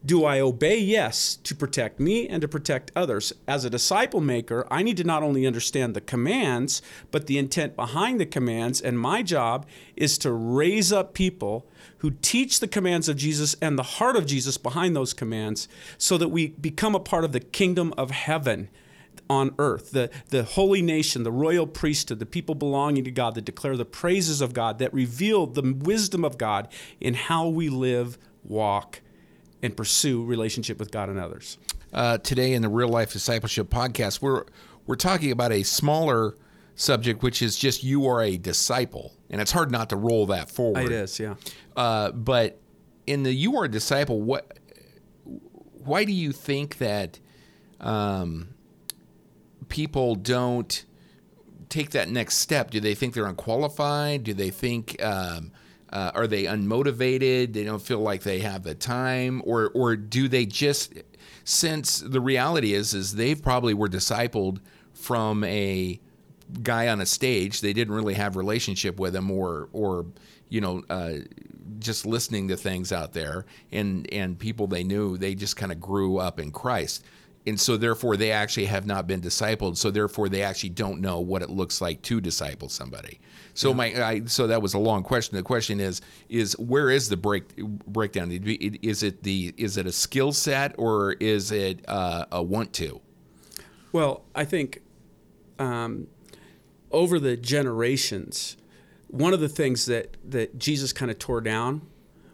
Do 0.06 0.26
I 0.26 0.42
obey? 0.42 0.80
Yes, 0.80 1.36
to 1.44 1.56
protect 1.56 1.98
me 1.98 2.28
and 2.28 2.42
to 2.42 2.48
protect 2.48 2.92
others. 2.94 3.32
As 3.48 3.64
a 3.64 3.70
disciple 3.70 4.20
maker, 4.20 4.68
I 4.70 4.84
need 4.84 4.98
to 4.98 5.06
not 5.06 5.24
only 5.24 5.48
understand 5.48 5.94
the 5.94 6.02
commands, 6.02 6.82
but 7.10 7.28
the 7.28 7.38
intent 7.38 7.78
behind 7.78 8.20
the 8.20 8.26
commands. 8.26 8.82
And 8.82 9.00
my 9.00 9.24
job 9.24 9.66
is 9.96 10.18
to 10.20 10.32
raise 10.34 10.92
up 10.92 11.14
people 11.14 11.66
who 12.00 12.12
teach 12.22 12.60
the 12.60 12.68
commands 12.68 13.08
of 13.08 13.16
Jesus 13.16 13.56
and 13.62 13.80
the 13.80 13.84
heart 13.84 14.18
of 14.18 14.26
Jesus 14.26 14.58
behind 14.58 14.94
those 14.94 15.14
commands 15.14 15.70
so 15.98 16.18
that 16.18 16.28
we 16.28 16.48
become 16.48 16.96
a 16.96 17.00
part 17.00 17.24
of 17.24 17.32
the 17.32 17.40
kingdom 17.40 17.94
of 17.98 18.12
heaven 18.12 18.68
on 19.30 19.56
earth, 19.58 19.92
the, 19.92 20.10
the 20.30 20.44
holy 20.44 20.82
nation, 20.82 21.24
the 21.24 21.32
royal 21.32 21.66
priesthood, 21.66 22.20
the 22.20 22.26
people 22.26 22.56
belonging 22.56 23.06
to 23.06 23.12
God 23.12 23.36
that 23.36 23.46
declare 23.46 23.78
the 23.78 23.86
praises 23.86 24.42
of 24.42 24.54
God, 24.54 24.80
that 24.80 24.94
reveal 24.94 25.48
the 25.48 25.74
wisdom 25.74 26.26
of 26.26 26.38
God 26.38 26.68
in 27.00 27.14
how 27.14 27.48
we 27.48 27.70
live, 27.70 28.18
walk, 28.44 29.00
and 29.64 29.76
pursue 29.76 30.24
relationship 30.24 30.78
with 30.78 30.92
God 30.92 31.10
and 31.10 31.18
others. 31.20 31.58
uh, 31.94 32.20
today 32.20 32.54
in 32.54 32.62
the 32.62 32.70
real 32.70 32.90
life 32.90 33.12
discipleship 33.14 33.70
podcast 33.70 34.22
we're 34.22 34.44
we're 34.86 34.96
talking 34.96 35.32
about 35.32 35.52
a 35.52 35.64
smaller 35.64 36.36
subject 36.76 37.24
which 37.24 37.42
is 37.42 37.58
just 37.58 37.84
you 37.84 38.06
are 38.08 38.22
a 38.22 38.38
disciple 38.38 39.14
and 39.30 39.40
it's 39.42 39.52
hard 39.52 39.72
not 39.72 39.90
to 39.90 39.96
roll 39.96 40.26
that 40.28 40.50
forward 40.52 40.86
It 40.86 40.92
is, 40.92 41.20
yeah. 41.20 41.36
Uh, 41.76 42.12
but 42.12 42.60
in 43.08 43.24
the 43.24 43.34
you 43.34 43.56
are 43.58 43.66
a 43.66 43.70
disciple, 43.70 44.22
what? 44.22 44.60
Why 45.86 46.04
do 46.06 46.12
you 46.14 46.32
think 46.32 46.78
that 46.78 47.20
um, 47.80 48.50
people 49.70 50.16
don't 50.16 50.86
take 51.70 51.92
that 51.92 52.10
next 52.10 52.38
step? 52.38 52.72
Do 52.72 52.80
they 52.80 52.96
think 52.96 53.14
they're 53.14 53.26
unqualified? 53.26 54.24
Do 54.24 54.34
they 54.34 54.50
think 54.50 55.02
um, 55.04 55.52
uh, 55.94 56.12
are 56.16 56.26
they 56.26 56.46
unmotivated? 56.46 57.54
They 57.54 57.64
don't 57.64 57.82
feel 57.82 58.00
like 58.00 58.24
they 58.24 58.40
have 58.40 58.64
the 58.64 58.74
time, 58.74 59.44
or 59.46 59.70
or 59.76 59.96
do 59.96 60.28
they 60.28 60.48
just 60.48 60.94
since 61.44 62.00
the 62.00 62.20
reality 62.20 62.74
is 62.74 62.96
is 62.96 63.14
they've 63.16 63.42
probably 63.42 63.76
were 63.76 63.88
discipled 63.88 64.60
from 64.94 65.44
a 65.44 66.00
guy 66.62 66.88
on 66.88 67.02
a 67.02 67.06
stage 67.06 67.62
they 67.62 67.74
didn't 67.74 67.94
really 67.94 68.14
have 68.14 68.36
relationship 68.36 69.00
with 69.00 69.16
him 69.16 69.30
or 69.32 69.70
or 69.72 70.06
you 70.50 70.62
know 70.62 70.84
uh, 70.90 71.14
just 71.80 72.06
listening 72.06 72.48
to 72.48 72.58
things 72.58 72.92
out 72.92 73.14
there. 73.14 73.46
And 73.72 74.12
and 74.12 74.40
people 74.40 74.66
they 74.66 74.84
knew 74.84 75.18
they 75.18 75.36
just 75.36 75.58
kind 75.58 75.72
of 75.72 75.80
grew 75.80 76.18
up 76.18 76.40
in 76.40 76.52
Christ 76.52 77.04
and 77.46 77.60
so 77.60 77.78
therefore 77.78 78.16
they 78.16 78.32
actually 78.32 78.66
have 78.66 78.86
not 78.86 79.08
been 79.08 79.22
discipled. 79.22 79.78
So 79.78 79.92
therefore 79.92 80.30
they 80.30 80.44
actually 80.44 80.70
don't 80.70 81.02
know 81.02 81.20
what 81.20 81.42
it 81.42 81.50
looks 81.50 81.82
like 81.82 82.02
to 82.04 82.22
disciple 82.22 82.70
somebody. 82.70 83.20
So 83.54 83.74
my 83.74 84.04
I, 84.04 84.22
so 84.26 84.48
that 84.48 84.62
was 84.62 84.74
a 84.74 84.80
long 84.80 85.04
question. 85.04 85.36
The 85.38 85.44
question 85.44 85.80
is 85.80 86.02
is 86.30 86.58
where 86.58 86.90
is 86.90 87.10
the 87.10 87.18
break 87.18 87.56
breakdown? 87.58 88.32
Is 88.32 89.04
it 89.04 89.24
the 89.24 89.54
is 89.58 89.78
it 89.78 89.86
a 89.86 89.92
skill 89.92 90.32
set 90.32 90.76
or 90.78 91.14
is 91.14 91.52
it 91.52 91.84
uh, 91.88 92.26
a 92.32 92.42
want 92.42 92.74
to? 92.74 93.02
Well, 93.92 94.24
I 94.34 94.46
think 94.46 94.82
um, 95.60 96.08
over 96.92 97.20
the 97.20 97.38
generations, 97.38 98.58
one 99.08 99.34
of 99.34 99.40
the 99.40 99.50
things 99.50 99.86
that 99.86 100.18
that 100.28 100.58
Jesus 100.58 100.94
kind 100.94 101.12
of 101.12 101.20
tore 101.20 101.42
down 101.42 101.82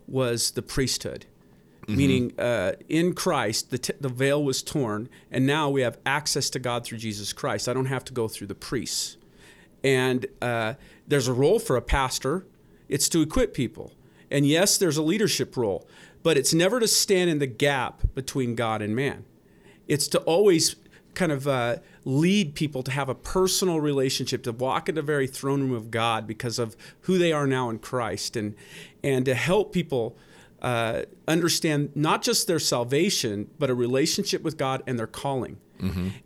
was 0.08 0.52
the 0.52 0.62
priesthood. 0.62 1.26
Meaning, 1.96 2.40
uh, 2.40 2.74
in 2.88 3.14
Christ, 3.14 3.72
the, 3.72 3.78
t- 3.78 3.94
the 4.00 4.10
veil 4.10 4.44
was 4.44 4.62
torn, 4.62 5.10
and 5.32 5.46
now 5.46 5.70
we 5.70 5.82
have 5.82 5.98
access 6.06 6.50
to 6.52 6.60
God 6.60 6.84
through 6.84 7.00
Jesus 7.00 7.34
Christ. 7.34 7.68
I 7.68 7.74
don't 7.74 7.86
have 7.86 8.06
to 8.06 8.14
go 8.14 8.28
through 8.28 8.48
the 8.48 8.56
priests. 8.56 9.18
And 9.84 10.26
uh, 10.42 10.76
there's 11.08 11.28
a 11.28 11.34
role 11.34 11.60
for 11.60 11.76
a 11.76 11.82
pastor, 11.82 12.46
it's 12.88 13.10
to 13.10 13.22
equip 13.22 13.54
people. 13.54 13.94
And 14.30 14.46
yes, 14.46 14.78
there's 14.78 14.98
a 14.98 15.02
leadership 15.02 15.58
role, 15.58 15.88
but 16.22 16.38
it's 16.38 16.54
never 16.54 16.80
to 16.80 16.88
stand 16.88 17.30
in 17.30 17.40
the 17.40 17.48
gap 17.48 18.02
between 18.14 18.56
God 18.56 18.82
and 18.82 18.96
man. 18.96 19.26
It's 19.88 20.08
to 20.10 20.20
always 20.20 20.76
kind 21.16 21.32
of 21.32 21.48
uh, 21.48 21.78
lead 22.06 22.56
people 22.56 22.84
to 22.84 22.92
have 22.92 23.10
a 23.10 23.16
personal 23.16 23.80
relationship, 23.80 24.44
to 24.44 24.52
walk 24.52 24.88
in 24.88 24.96
the 24.96 25.02
very 25.02 25.28
throne 25.28 25.62
room 25.62 25.74
of 25.74 25.92
God 25.92 26.28
because 26.28 26.60
of 26.60 26.76
who 27.02 27.18
they 27.18 27.32
are 27.34 27.48
now 27.48 27.70
in 27.70 27.80
Christ, 27.80 28.36
and 28.36 28.56
and 29.04 29.26
to 29.26 29.34
help 29.34 29.74
people 29.74 30.16
uh, 30.62 31.04
understand 31.28 31.92
not 31.96 32.22
just 32.22 32.48
their 32.48 32.60
salvation, 32.60 33.50
but 33.58 33.70
a 33.70 33.74
relationship 33.76 34.44
with 34.44 34.58
God 34.58 34.84
and 34.86 34.98
their 35.00 35.08
calling. 35.08 35.58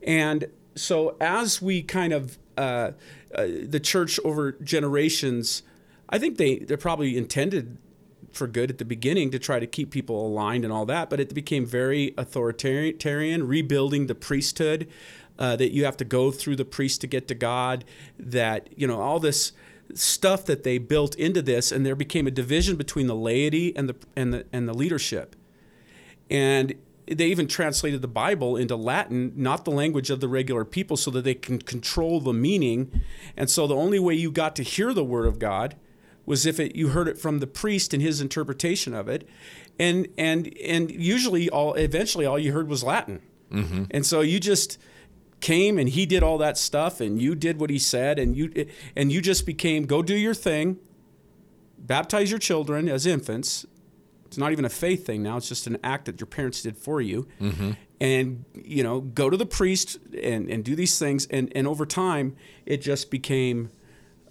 And 0.01 0.47
so, 0.75 1.15
as 1.21 1.61
we 1.61 1.83
kind 1.83 2.13
of 2.13 2.37
uh, 2.57 2.91
uh, 3.35 3.47
the 3.67 3.79
church 3.79 4.19
over 4.25 4.53
generations, 4.53 5.61
I 6.09 6.17
think 6.17 6.37
they 6.37 6.59
they're 6.59 6.77
probably 6.77 7.17
intended 7.17 7.77
for 8.31 8.47
good 8.47 8.71
at 8.71 8.79
the 8.79 8.85
beginning 8.85 9.29
to 9.29 9.37
try 9.37 9.59
to 9.59 9.67
keep 9.67 9.91
people 9.91 10.25
aligned 10.25 10.63
and 10.63 10.73
all 10.73 10.87
that, 10.87 11.07
but 11.09 11.19
it 11.19 11.31
became 11.35 11.67
very 11.67 12.15
authoritarian, 12.17 13.47
rebuilding 13.47 14.07
the 14.07 14.15
priesthood. 14.15 14.87
Uh, 15.39 15.55
that 15.55 15.71
you 15.71 15.83
have 15.83 15.97
to 15.97 16.05
go 16.05 16.29
through 16.29 16.55
the 16.55 16.65
priest 16.65 17.01
to 17.01 17.07
get 17.07 17.27
to 17.27 17.33
God. 17.33 17.83
That 18.19 18.69
you 18.75 18.85
know 18.87 19.01
all 19.01 19.19
this 19.19 19.51
stuff 19.93 20.45
that 20.45 20.63
they 20.63 20.77
built 20.77 21.15
into 21.15 21.41
this, 21.41 21.71
and 21.71 21.85
there 21.85 21.95
became 21.95 22.27
a 22.27 22.31
division 22.31 22.75
between 22.75 23.07
the 23.07 23.15
laity 23.15 23.75
and 23.75 23.89
the 23.89 23.95
and 24.15 24.33
the 24.33 24.45
and 24.51 24.67
the 24.67 24.73
leadership. 24.73 25.35
And 26.29 26.75
they 27.05 27.27
even 27.27 27.47
translated 27.47 28.01
the 28.01 28.07
Bible 28.07 28.55
into 28.55 28.75
Latin, 28.75 29.33
not 29.35 29.65
the 29.65 29.71
language 29.71 30.09
of 30.09 30.21
the 30.21 30.27
regular 30.27 30.63
people, 30.63 30.95
so 30.97 31.11
that 31.11 31.23
they 31.23 31.35
can 31.35 31.59
control 31.59 32.19
the 32.19 32.33
meaning. 32.33 33.01
And 33.35 33.49
so 33.49 33.67
the 33.67 33.75
only 33.75 33.99
way 33.99 34.13
you 34.13 34.31
got 34.31 34.55
to 34.55 34.63
hear 34.63 34.93
the 34.93 35.03
word 35.03 35.25
of 35.25 35.37
God 35.37 35.75
was 36.25 36.45
if 36.45 36.59
it, 36.59 36.75
you 36.75 36.89
heard 36.89 37.07
it 37.07 37.17
from 37.17 37.39
the 37.39 37.47
priest 37.47 37.93
and 37.93 38.01
his 38.01 38.21
interpretation 38.21 38.93
of 38.93 39.07
it. 39.07 39.27
And 39.79 40.07
and 40.17 40.55
and 40.63 40.91
usually 40.91 41.49
all 41.49 41.73
eventually 41.73 42.25
all 42.25 42.39
you 42.39 42.53
heard 42.53 42.67
was 42.67 42.83
Latin. 42.83 43.21
Mm-hmm. 43.51 43.85
And 43.91 44.05
so 44.05 44.21
you 44.21 44.39
just 44.39 44.77
came 45.43 45.77
and 45.77 45.89
he 45.89 46.05
did 46.07 46.23
all 46.23 46.37
that 46.39 46.57
stuff 46.57 46.99
and 47.01 47.21
you 47.21 47.35
did 47.35 47.59
what 47.59 47.69
he 47.69 47.77
said 47.77 48.17
and 48.17 48.35
you 48.35 48.65
and 48.95 49.11
you 49.11 49.21
just 49.21 49.45
became 49.45 49.85
go 49.85 50.01
do 50.01 50.15
your 50.15 50.33
thing 50.33 50.77
baptize 51.77 52.31
your 52.31 52.39
children 52.39 52.87
as 52.87 53.05
infants. 53.05 53.65
It's 54.25 54.37
not 54.37 54.53
even 54.53 54.63
a 54.65 54.69
faith 54.69 55.05
thing 55.05 55.21
now 55.21 55.35
it's 55.37 55.49
just 55.49 55.67
an 55.67 55.77
act 55.83 56.05
that 56.05 56.19
your 56.19 56.27
parents 56.27 56.61
did 56.63 56.77
for 56.77 57.01
you. 57.01 57.27
And 57.99 58.45
you 58.55 58.83
know 58.83 59.01
go 59.01 59.29
to 59.29 59.37
the 59.37 59.45
priest 59.45 59.97
and, 60.31 60.49
and 60.49 60.63
do 60.63 60.75
these 60.75 60.97
things. 60.97 61.27
And, 61.27 61.51
and 61.55 61.67
over 61.67 61.85
time 61.85 62.35
it 62.65 62.81
just 62.81 63.11
became 63.11 63.69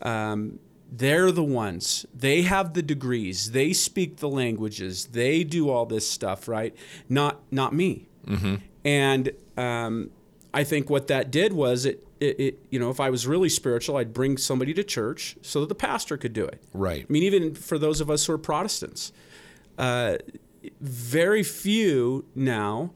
um, 0.00 0.58
they're 0.90 1.30
the 1.30 1.44
ones. 1.44 2.04
They 2.14 2.42
have 2.42 2.72
the 2.74 2.82
degrees. 2.82 3.52
They 3.52 3.72
speak 3.74 4.16
the 4.16 4.28
languages. 4.28 5.06
They 5.06 5.44
do 5.44 5.70
all 5.70 5.86
this 5.86 6.08
stuff 6.08 6.48
right? 6.48 6.74
Not 7.08 7.40
not 7.50 7.72
me. 7.74 8.08
And 8.84 9.30
um, 9.58 10.10
I 10.54 10.64
think 10.64 10.90
what 10.90 11.06
that 11.06 11.30
did 11.30 11.52
was 11.52 11.86
it, 11.86 12.06
it, 12.20 12.40
it, 12.40 12.58
you 12.70 12.78
know, 12.78 12.90
if 12.90 13.00
I 13.00 13.10
was 13.10 13.26
really 13.26 13.48
spiritual, 13.48 13.96
I'd 13.96 14.12
bring 14.12 14.36
somebody 14.36 14.74
to 14.74 14.84
church 14.84 15.36
so 15.40 15.60
that 15.60 15.68
the 15.68 15.74
pastor 15.74 16.16
could 16.16 16.32
do 16.32 16.44
it. 16.44 16.62
Right. 16.74 17.06
I 17.08 17.12
mean, 17.12 17.22
even 17.22 17.54
for 17.54 17.78
those 17.78 18.00
of 18.00 18.10
us 18.10 18.26
who 18.26 18.34
are 18.34 18.38
Protestants, 18.38 19.12
uh, 19.78 20.18
very 20.80 21.42
few 21.42 22.26
now 22.34 22.92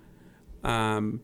um, 0.62 1.22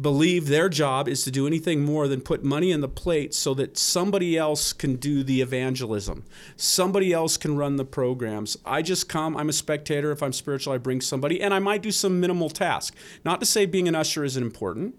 believe 0.00 0.48
their 0.48 0.70
job 0.70 1.06
is 1.06 1.22
to 1.24 1.30
do 1.30 1.46
anything 1.46 1.84
more 1.84 2.08
than 2.08 2.22
put 2.22 2.42
money 2.42 2.70
in 2.70 2.80
the 2.80 2.88
plate 2.88 3.34
so 3.34 3.52
that 3.54 3.76
somebody 3.76 4.38
else 4.38 4.72
can 4.72 4.96
do 4.96 5.22
the 5.22 5.42
evangelism. 5.42 6.24
Somebody 6.56 7.12
else 7.12 7.36
can 7.36 7.56
run 7.56 7.76
the 7.76 7.84
programs. 7.84 8.56
I 8.64 8.80
just 8.80 9.08
come, 9.08 9.36
I'm 9.36 9.50
a 9.50 9.52
spectator. 9.52 10.12
If 10.12 10.22
I'm 10.22 10.32
spiritual, 10.32 10.72
I 10.72 10.78
bring 10.78 11.02
somebody, 11.02 11.42
and 11.42 11.52
I 11.52 11.58
might 11.58 11.82
do 11.82 11.90
some 11.90 12.20
minimal 12.20 12.48
task. 12.48 12.94
Not 13.22 13.40
to 13.40 13.46
say 13.46 13.66
being 13.66 13.86
an 13.86 13.94
usher 13.94 14.24
isn't 14.24 14.42
important 14.42 14.94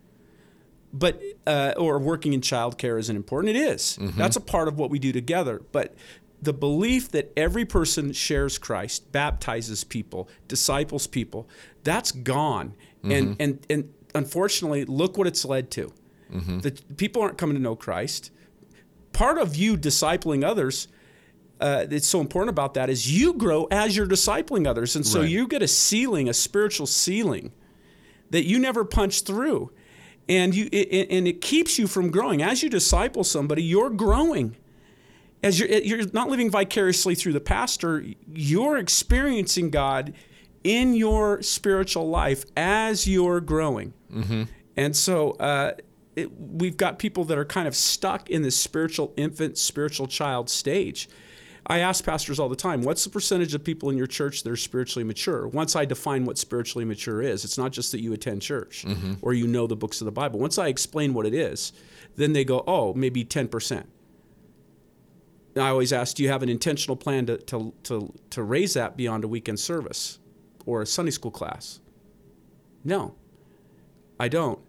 but 0.94 1.22
uh, 1.46 1.74
or 1.78 2.00
working 2.00 2.34
in 2.34 2.42
childcare 2.42 3.00
isn't 3.00 3.16
important. 3.16 3.56
It 3.56 3.60
is. 3.60 3.98
That's 4.18 4.36
a 4.36 4.42
part 4.42 4.68
of 4.68 4.78
what 4.78 4.90
we 4.90 5.00
do 5.00 5.12
together. 5.12 5.62
But 5.72 5.96
the 6.42 6.54
belief 6.54 7.10
that 7.12 7.32
every 7.36 7.66
person 7.66 8.14
shares 8.14 8.58
Christ, 8.58 9.12
baptizes 9.12 9.84
people, 9.84 10.30
disciples 10.48 11.06
people, 11.08 11.48
that's 11.84 12.12
gone. 12.12 12.76
And 13.04 13.36
and 13.40 13.66
and 13.70 13.94
unfortunately, 14.16 14.86
look 14.86 15.18
what 15.18 15.28
it's 15.28 15.46
led 15.46 15.70
to. 15.72 15.92
The 16.32 16.72
people 16.98 17.22
aren't 17.22 17.38
coming 17.38 17.56
to 17.56 17.62
know 17.62 17.76
Christ. 17.76 18.32
Part 19.14 19.38
of 19.40 19.56
you 19.56 19.76
discipling 19.78 20.44
others. 20.44 20.88
Uh, 21.60 21.86
it's 21.90 22.08
so 22.08 22.22
important 22.22 22.50
about 22.52 22.74
that 22.76 22.90
is 22.90 23.12
you 23.20 23.34
grow 23.34 23.66
as 23.66 23.98
you're 23.98 24.08
discipling 24.08 24.66
others, 24.66 24.96
and 24.96 25.06
so 25.06 25.20
Right. 25.22 25.30
you 25.30 25.46
get 25.48 25.62
a 25.62 25.68
ceiling, 25.68 26.30
a 26.30 26.34
spiritual 26.34 26.88
ceiling 26.88 27.52
that 28.30 28.46
you 28.46 28.60
never 28.60 28.86
punch 28.86 29.24
through 29.24 29.72
and 30.30 30.56
you 30.56 30.70
it, 30.72 31.08
and 31.10 31.28
it 31.28 31.42
keeps 31.42 31.78
you 31.78 31.88
from 31.88 32.12
growing. 32.12 32.42
As 32.42 32.64
you 32.64 32.70
disciple 32.70 33.24
somebody 33.26 33.64
you're 33.64 33.90
growing. 33.90 34.56
As 35.44 35.60
you're 35.60 35.70
you're 35.70 36.06
not 36.14 36.30
living 36.30 36.50
vicariously 36.52 37.16
through 37.16 37.34
the 37.34 37.42
pastor 37.42 38.06
you're 38.32 38.78
experiencing 38.78 39.70
god 39.70 40.14
in 40.64 40.94
your 40.94 41.42
spiritual 41.42 42.10
life 42.10 42.46
as 42.56 43.08
you're 43.08 43.42
growing. 43.42 43.94
And 44.78 44.96
so 44.96 45.32
uh, 45.32 45.74
it, 46.16 46.30
we've 46.40 46.78
got 46.78 47.00
people 47.00 47.24
that 47.26 47.38
are 47.38 47.46
kind 47.46 47.68
of 47.68 47.76
stuck 47.76 48.30
in 48.30 48.42
this 48.42 48.56
spiritual 48.58 49.14
infant 49.18 49.58
spiritual 49.58 50.08
child 50.08 50.50
stage 50.50 51.10
I 51.70 51.80
ask 51.80 52.04
pastors 52.04 52.40
all 52.40 52.50
the 52.50 52.56
time, 52.56 52.82
what's 52.82 53.04
the 53.04 53.12
percentage 53.12 53.54
of 53.54 53.64
people 53.64 53.92
in 53.92 53.98
your 53.98 54.08
church 54.08 54.42
that 54.42 54.50
are 54.50 54.58
spiritually 54.58 55.04
mature? 55.04 55.48
Once 55.48 55.76
I 55.76 55.86
define 55.86 56.26
what 56.26 56.40
spiritually 56.40 56.84
mature 56.84 57.22
is, 57.22 57.46
it's 57.46 57.60
not 57.60 57.72
just 57.72 57.92
that 57.92 58.02
you 58.02 58.12
attend 58.12 58.42
church 58.42 58.86
mm-hmm. 58.88 59.14
or 59.22 59.34
you 59.34 59.46
know 59.46 59.68
the 59.68 59.76
books 59.76 60.02
of 60.02 60.06
the 60.06 60.12
Bible. 60.12 60.40
Once 60.40 60.58
I 60.58 60.68
explain 60.68 61.14
what 61.14 61.28
it 61.28 61.34
is, 61.36 61.72
then 62.16 62.34
they 62.34 62.44
go, 62.44 62.64
oh, 62.66 62.96
maybe 62.96 63.24
10%. 63.24 63.86
I 65.56 65.70
always 65.70 65.94
ask, 65.94 66.16
do 66.16 66.24
you 66.24 66.30
have 66.30 66.42
an 66.42 66.50
intentional 66.50 66.96
plan 66.96 67.28
to, 67.28 67.38
to, 67.38 67.74
to, 67.84 68.14
to 68.32 68.44
raise 68.44 68.74
that 68.74 68.98
beyond 68.98 69.24
a 69.24 69.28
weekend 69.28 69.60
service 69.60 70.18
or 70.66 70.82
a 70.82 70.88
Sunday 70.88 71.12
school 71.12 71.32
class? 71.32 71.82
No, 72.84 73.14
I 74.20 74.28
don't. 74.28 74.60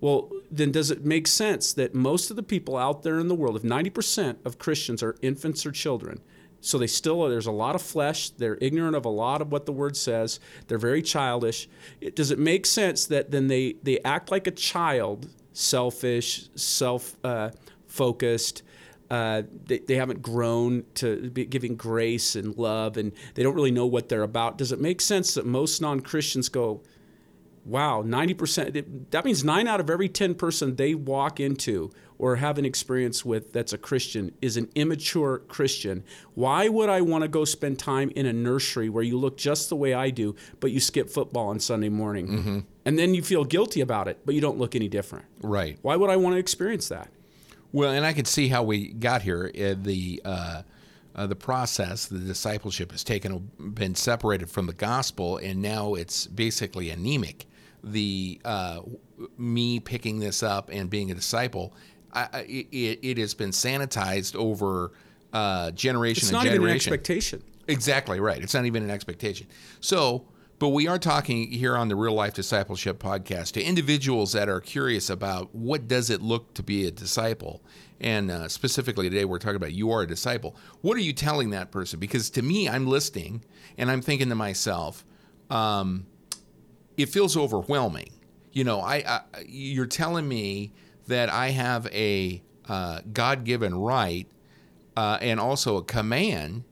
Well, 0.00 0.30
then 0.50 0.72
does 0.72 0.90
it 0.90 1.04
make 1.04 1.26
sense 1.26 1.72
that 1.74 1.94
most 1.94 2.30
of 2.30 2.36
the 2.36 2.42
people 2.42 2.76
out 2.76 3.02
there 3.02 3.20
in 3.20 3.28
the 3.28 3.34
world, 3.34 3.54
if 3.54 3.62
90% 3.62 4.44
of 4.44 4.58
Christians 4.58 5.02
are 5.02 5.14
infants 5.20 5.64
or 5.66 5.72
children, 5.72 6.20
so 6.60 6.78
they 6.78 6.86
still 6.86 7.28
there's 7.28 7.46
a 7.46 7.52
lot 7.52 7.74
of 7.74 7.82
flesh, 7.82 8.30
they're 8.30 8.58
ignorant 8.60 8.96
of 8.96 9.04
a 9.04 9.10
lot 9.10 9.40
of 9.40 9.50
what 9.50 9.66
the 9.66 9.72
word 9.72 9.96
says, 9.96 10.40
they're 10.68 10.78
very 10.78 11.02
childish. 11.02 11.68
It, 12.00 12.14
does 12.16 12.30
it 12.30 12.38
make 12.38 12.66
sense 12.66 13.06
that 13.06 13.30
then 13.30 13.48
they 13.48 13.76
they 13.82 13.98
act 14.00 14.30
like 14.30 14.46
a 14.46 14.50
child, 14.50 15.28
selfish, 15.52 16.48
self 16.54 17.16
uh, 17.24 17.50
focused? 17.86 18.62
Uh, 19.10 19.42
they, 19.66 19.78
they 19.80 19.96
haven't 19.96 20.22
grown 20.22 20.84
to 20.94 21.30
be 21.30 21.44
giving 21.44 21.74
grace 21.74 22.36
and 22.36 22.56
love, 22.56 22.96
and 22.96 23.10
they 23.34 23.42
don't 23.42 23.56
really 23.56 23.72
know 23.72 23.86
what 23.86 24.08
they're 24.08 24.22
about. 24.22 24.56
Does 24.56 24.70
it 24.70 24.80
make 24.80 25.00
sense 25.00 25.34
that 25.34 25.44
most 25.44 25.80
non 25.80 25.98
Christians 25.98 26.48
go, 26.48 26.80
wow, 27.64 28.02
90%, 28.02 29.10
that 29.10 29.24
means 29.24 29.42
nine 29.42 29.66
out 29.66 29.80
of 29.80 29.90
every 29.90 30.08
10 30.08 30.34
person 30.34 30.76
they 30.76 30.94
walk 30.94 31.40
into 31.40 31.90
or 32.20 32.36
have 32.36 32.58
an 32.58 32.66
experience 32.66 33.24
with 33.24 33.50
that's 33.54 33.72
a 33.72 33.78
Christian 33.78 34.30
is 34.42 34.58
an 34.58 34.68
immature 34.74 35.38
Christian. 35.48 36.04
Why 36.34 36.68
would 36.68 36.90
I 36.90 37.00
want 37.00 37.22
to 37.22 37.28
go 37.28 37.46
spend 37.46 37.78
time 37.78 38.10
in 38.14 38.26
a 38.26 38.32
nursery 38.32 38.90
where 38.90 39.02
you 39.02 39.18
look 39.18 39.38
just 39.38 39.70
the 39.70 39.76
way 39.76 39.94
I 39.94 40.10
do, 40.10 40.36
but 40.60 40.70
you 40.70 40.80
skip 40.80 41.08
football 41.08 41.48
on 41.48 41.58
Sunday 41.60 41.88
morning? 41.88 42.66
And 42.84 42.98
then 42.98 43.14
you 43.14 43.22
feel 43.22 43.44
guilty 43.44 43.80
about 43.80 44.06
it, 44.06 44.20
but 44.26 44.34
you 44.34 44.42
don't 44.42 44.58
look 44.58 44.76
any 44.76 44.86
different. 44.86 45.24
Right. 45.40 45.78
Why 45.80 45.96
would 45.96 46.10
I 46.10 46.16
want 46.16 46.34
to 46.34 46.38
experience 46.38 46.88
that? 46.88 47.08
Well, 47.72 47.90
and 47.90 48.04
I 48.04 48.12
can 48.12 48.26
see 48.26 48.48
how 48.48 48.64
we 48.64 48.88
got 48.88 49.22
here. 49.22 49.50
Uh, 49.54 49.74
the 49.80 50.20
uh, 50.24 50.62
uh, 51.14 51.26
the 51.26 51.36
process, 51.36 52.06
the 52.06 52.18
discipleship 52.18 52.92
has 52.92 53.02
taken 53.02 53.50
been 53.58 53.94
separated 53.94 54.50
from 54.50 54.66
the 54.66 54.74
gospel, 54.74 55.38
and 55.38 55.62
now 55.62 55.94
it's 55.94 56.26
basically 56.26 56.90
anemic. 56.90 57.46
The 57.82 58.40
uh, 58.44 58.82
me 59.38 59.80
picking 59.80 60.20
this 60.20 60.42
up 60.42 60.68
and 60.70 60.90
being 60.90 61.10
a 61.10 61.14
disciple, 61.14 61.72
I, 62.12 62.28
I, 62.32 62.40
it, 62.48 62.98
it 63.02 63.18
has 63.18 63.34
been 63.34 63.50
sanitized 63.50 64.34
over 64.36 64.92
uh, 65.32 65.70
generation 65.72 66.24
It's 66.24 66.32
not 66.32 66.44
even 66.46 66.56
generation. 66.56 66.92
an 66.92 66.94
expectation. 66.94 67.42
Exactly 67.68 68.20
right. 68.20 68.42
It's 68.42 68.54
not 68.54 68.64
even 68.66 68.82
an 68.82 68.90
expectation. 68.90 69.46
So 69.80 70.26
But 70.58 70.70
we 70.70 70.88
are 70.88 70.98
talking 70.98 71.50
here 71.50 71.74
on 71.76 71.88
the 71.88 71.96
Real 71.96 72.12
Life 72.14 72.34
Discipleship 72.34 72.98
podcast 72.98 73.52
to 73.52 73.62
individuals 73.62 74.32
that 74.32 74.48
are 74.48 74.60
curious 74.60 75.08
about 75.08 75.54
what 75.54 75.88
does 75.88 76.10
it 76.10 76.20
look 76.20 76.52
to 76.54 76.62
be 76.62 76.86
a 76.86 76.90
disciple. 76.90 77.62
And 78.00 78.30
uh, 78.30 78.48
specifically 78.48 79.08
today, 79.08 79.24
we're 79.24 79.38
talking 79.38 79.56
about 79.56 79.72
you 79.72 79.90
are 79.90 80.02
a 80.02 80.06
disciple. 80.06 80.56
What 80.80 80.96
are 80.96 81.00
you 81.00 81.12
telling 81.12 81.50
that 81.50 81.70
person? 81.70 81.98
Because 82.00 82.28
to 82.30 82.42
me, 82.42 82.68
I'm 82.68 82.86
listening 82.86 83.44
and 83.78 83.90
I'm 83.90 84.02
thinking 84.02 84.28
to 84.30 84.34
myself, 84.34 85.04
um, 85.48 86.06
it 86.96 87.06
feels 87.08 87.36
overwhelming. 87.36 88.10
You 88.52 88.64
know, 88.64 88.80
I, 88.80 88.96
I 89.06 89.20
you're 89.46 89.86
telling 89.86 90.28
me 90.28 90.72
that 91.10 91.28
I 91.28 91.50
have 91.50 91.86
a 91.88 92.42
uh, 92.68 93.00
God-given 93.12 93.74
right 93.74 94.26
uh, 94.96 95.18
and 95.20 95.38
also 95.38 95.76
a 95.76 95.84
command 95.84 96.64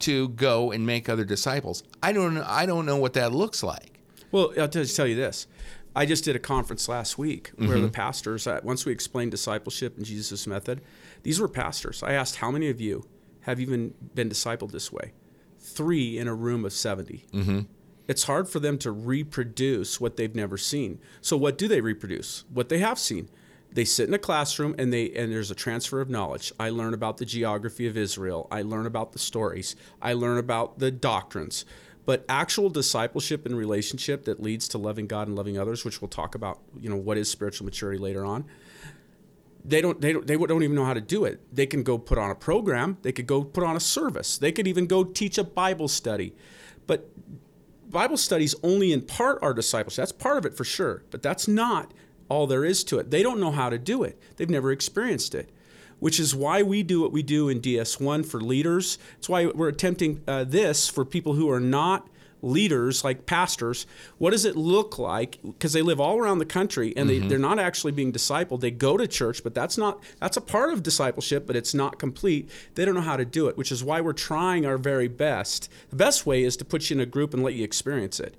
to 0.00 0.28
go 0.30 0.70
and 0.70 0.86
make 0.86 1.08
other 1.08 1.24
disciples. 1.24 1.82
I 2.02 2.12
don't 2.12 2.34
know, 2.34 2.44
I 2.46 2.64
don't 2.66 2.86
know 2.86 2.96
what 2.96 3.12
that 3.14 3.32
looks 3.32 3.62
like. 3.62 4.00
Well, 4.32 4.52
I'll 4.58 4.68
just 4.68 4.96
tell 4.96 5.06
you 5.06 5.16
this. 5.16 5.46
I 5.94 6.06
just 6.06 6.24
did 6.24 6.36
a 6.36 6.38
conference 6.38 6.88
last 6.88 7.18
week 7.18 7.50
where 7.56 7.68
Mm-hmm. 7.70 7.82
the 7.82 7.88
pastors, 7.90 8.46
uh, 8.46 8.60
once 8.62 8.86
we 8.86 8.92
explained 8.92 9.32
discipleship 9.32 9.96
and 9.96 10.06
Jesus' 10.06 10.46
method, 10.46 10.80
these 11.24 11.40
were 11.40 11.48
pastors. 11.48 12.02
I 12.02 12.12
asked, 12.12 12.36
how 12.36 12.50
many 12.50 12.68
of 12.70 12.80
you 12.80 13.06
have 13.40 13.58
even 13.60 13.94
been 14.14 14.28
discipled 14.28 14.70
this 14.70 14.92
way? 14.92 15.12
Three 15.58 16.16
in 16.16 16.28
a 16.28 16.34
room 16.34 16.64
of 16.64 16.72
70. 16.72 17.26
Mm-hmm. 17.32 17.60
It's 18.08 18.24
hard 18.24 18.48
for 18.48 18.60
them 18.60 18.78
to 18.78 18.90
reproduce 18.92 20.00
what 20.00 20.16
they've 20.16 20.34
never 20.34 20.56
seen. 20.56 21.00
So, 21.20 21.36
what 21.36 21.58
do 21.58 21.68
they 21.68 21.80
reproduce? 21.80 22.44
What 22.52 22.68
they 22.68 22.78
have 22.78 22.98
seen. 22.98 23.28
They 23.72 23.84
sit 23.84 24.08
in 24.08 24.14
a 24.14 24.18
classroom 24.18 24.74
and 24.78 24.92
they 24.92 25.10
and 25.10 25.32
there's 25.32 25.50
a 25.50 25.54
transfer 25.54 26.00
of 26.00 26.10
knowledge. 26.10 26.52
I 26.58 26.70
learn 26.70 26.94
about 26.94 27.18
the 27.18 27.24
geography 27.24 27.86
of 27.86 27.96
Israel. 27.96 28.48
I 28.50 28.62
learn 28.62 28.86
about 28.86 29.12
the 29.12 29.18
stories. 29.18 29.76
I 30.02 30.12
learn 30.12 30.38
about 30.38 30.78
the 30.78 30.90
doctrines. 30.90 31.64
But 32.06 32.24
actual 32.28 32.70
discipleship 32.70 33.46
and 33.46 33.56
relationship 33.56 34.24
that 34.24 34.42
leads 34.42 34.66
to 34.68 34.78
loving 34.78 35.06
God 35.06 35.28
and 35.28 35.36
loving 35.36 35.58
others, 35.58 35.84
which 35.84 36.00
we'll 36.00 36.08
talk 36.08 36.34
about, 36.34 36.58
you 36.80 36.90
know, 36.90 36.96
what 36.96 37.18
is 37.18 37.30
spiritual 37.30 37.66
maturity 37.66 37.98
later 37.98 38.24
on. 38.24 38.46
They 39.64 39.80
don't, 39.80 40.00
they 40.00 40.14
don't, 40.14 40.26
they 40.26 40.36
don't 40.36 40.62
even 40.62 40.74
know 40.74 40.86
how 40.86 40.94
to 40.94 41.00
do 41.02 41.24
it. 41.24 41.40
They 41.54 41.66
can 41.66 41.82
go 41.82 41.98
put 41.98 42.18
on 42.18 42.30
a 42.30 42.34
program. 42.34 42.96
They 43.02 43.12
could 43.12 43.26
go 43.26 43.44
put 43.44 43.62
on 43.62 43.76
a 43.76 43.80
service. 43.80 44.38
They 44.38 44.50
could 44.50 44.66
even 44.66 44.86
go 44.86 45.04
teach 45.04 45.36
a 45.36 45.44
Bible 45.44 45.86
study. 45.86 46.34
But 46.86 47.10
Bible 47.90 48.16
studies 48.16 48.54
only 48.62 48.92
in 48.92 49.02
part 49.02 49.38
are 49.42 49.52
discipleship. 49.52 50.02
That's 50.02 50.12
part 50.12 50.38
of 50.38 50.46
it 50.46 50.56
for 50.56 50.64
sure, 50.64 51.04
but 51.10 51.22
that's 51.22 51.46
not 51.46 51.92
all 52.30 52.46
there 52.46 52.64
is 52.64 52.82
to 52.84 52.98
it. 52.98 53.10
They 53.10 53.22
don't 53.22 53.40
know 53.40 53.50
how 53.50 53.68
to 53.68 53.78
do 53.78 54.02
it. 54.02 54.18
They've 54.36 54.48
never 54.48 54.72
experienced 54.72 55.34
it, 55.34 55.50
which 55.98 56.18
is 56.18 56.34
why 56.34 56.62
we 56.62 56.82
do 56.82 57.02
what 57.02 57.12
we 57.12 57.22
do 57.22 57.50
in 57.50 57.60
DS1 57.60 58.24
for 58.24 58.40
leaders. 58.40 58.98
It's 59.18 59.28
why 59.28 59.46
we're 59.46 59.68
attempting 59.68 60.22
uh, 60.26 60.44
this 60.44 60.88
for 60.88 61.04
people 61.04 61.34
who 61.34 61.50
are 61.50 61.60
not 61.60 62.08
leaders 62.42 63.04
like 63.04 63.26
pastors. 63.26 63.86
What 64.18 64.30
does 64.30 64.44
it 64.44 64.56
look 64.56 64.98
like? 64.98 65.38
Because 65.42 65.72
they 65.72 65.82
live 65.82 66.00
all 66.00 66.18
around 66.18 66.38
the 66.38 66.46
country 66.46 66.94
and 66.96 67.08
they, 67.08 67.18
they're 67.18 67.38
not 67.38 67.58
actually 67.58 67.92
being 67.92 68.12
discipled. 68.12 68.60
They 68.60 68.70
go 68.70 68.96
to 68.96 69.06
church, 69.06 69.42
but 69.42 69.54
that's 69.54 69.76
not 69.76 70.02
that's 70.20 70.36
a 70.36 70.40
part 70.40 70.72
of 70.72 70.82
discipleship, 70.82 71.46
but 71.46 71.56
it's 71.56 71.74
not 71.74 71.98
complete. 71.98 72.48
They 72.76 72.84
don't 72.84 72.94
know 72.94 73.00
how 73.00 73.16
to 73.16 73.24
do 73.24 73.48
it, 73.48 73.56
which 73.56 73.72
is 73.72 73.84
why 73.84 74.00
we're 74.00 74.12
trying 74.12 74.64
our 74.64 74.78
very 74.78 75.08
best. 75.08 75.70
The 75.90 75.96
best 75.96 76.26
way 76.26 76.42
is 76.42 76.56
to 76.58 76.64
put 76.64 76.88
you 76.88 76.96
in 76.96 77.00
a 77.00 77.06
group 77.06 77.34
and 77.34 77.42
let 77.42 77.54
you 77.54 77.64
experience 77.64 78.20
it. 78.20 78.36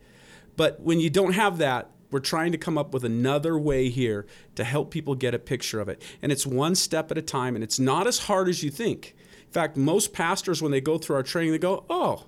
But 0.57 0.81
when 0.81 0.99
you 0.99 1.09
don't 1.09 1.33
have 1.33 1.57
that, 1.59 1.89
we're 2.11 2.19
trying 2.19 2.51
to 2.51 2.57
come 2.57 2.77
up 2.77 2.93
with 2.93 3.03
another 3.03 3.57
way 3.57 3.89
here 3.89 4.25
to 4.55 4.63
help 4.63 4.91
people 4.91 5.15
get 5.15 5.33
a 5.33 5.39
picture 5.39 5.79
of 5.79 5.89
it. 5.89 6.01
And 6.21 6.31
it's 6.31 6.45
one 6.45 6.75
step 6.75 7.09
at 7.11 7.17
a 7.17 7.21
time, 7.21 7.55
and 7.55 7.63
it's 7.63 7.79
not 7.79 8.05
as 8.07 8.19
hard 8.19 8.49
as 8.49 8.63
you 8.63 8.69
think. 8.69 9.15
In 9.47 9.51
fact, 9.51 9.75
most 9.77 10.13
pastors, 10.13 10.61
when 10.61 10.71
they 10.71 10.81
go 10.81 10.97
through 10.97 11.15
our 11.15 11.23
training, 11.23 11.51
they 11.51 11.57
go, 11.57 11.85
Oh, 11.89 12.25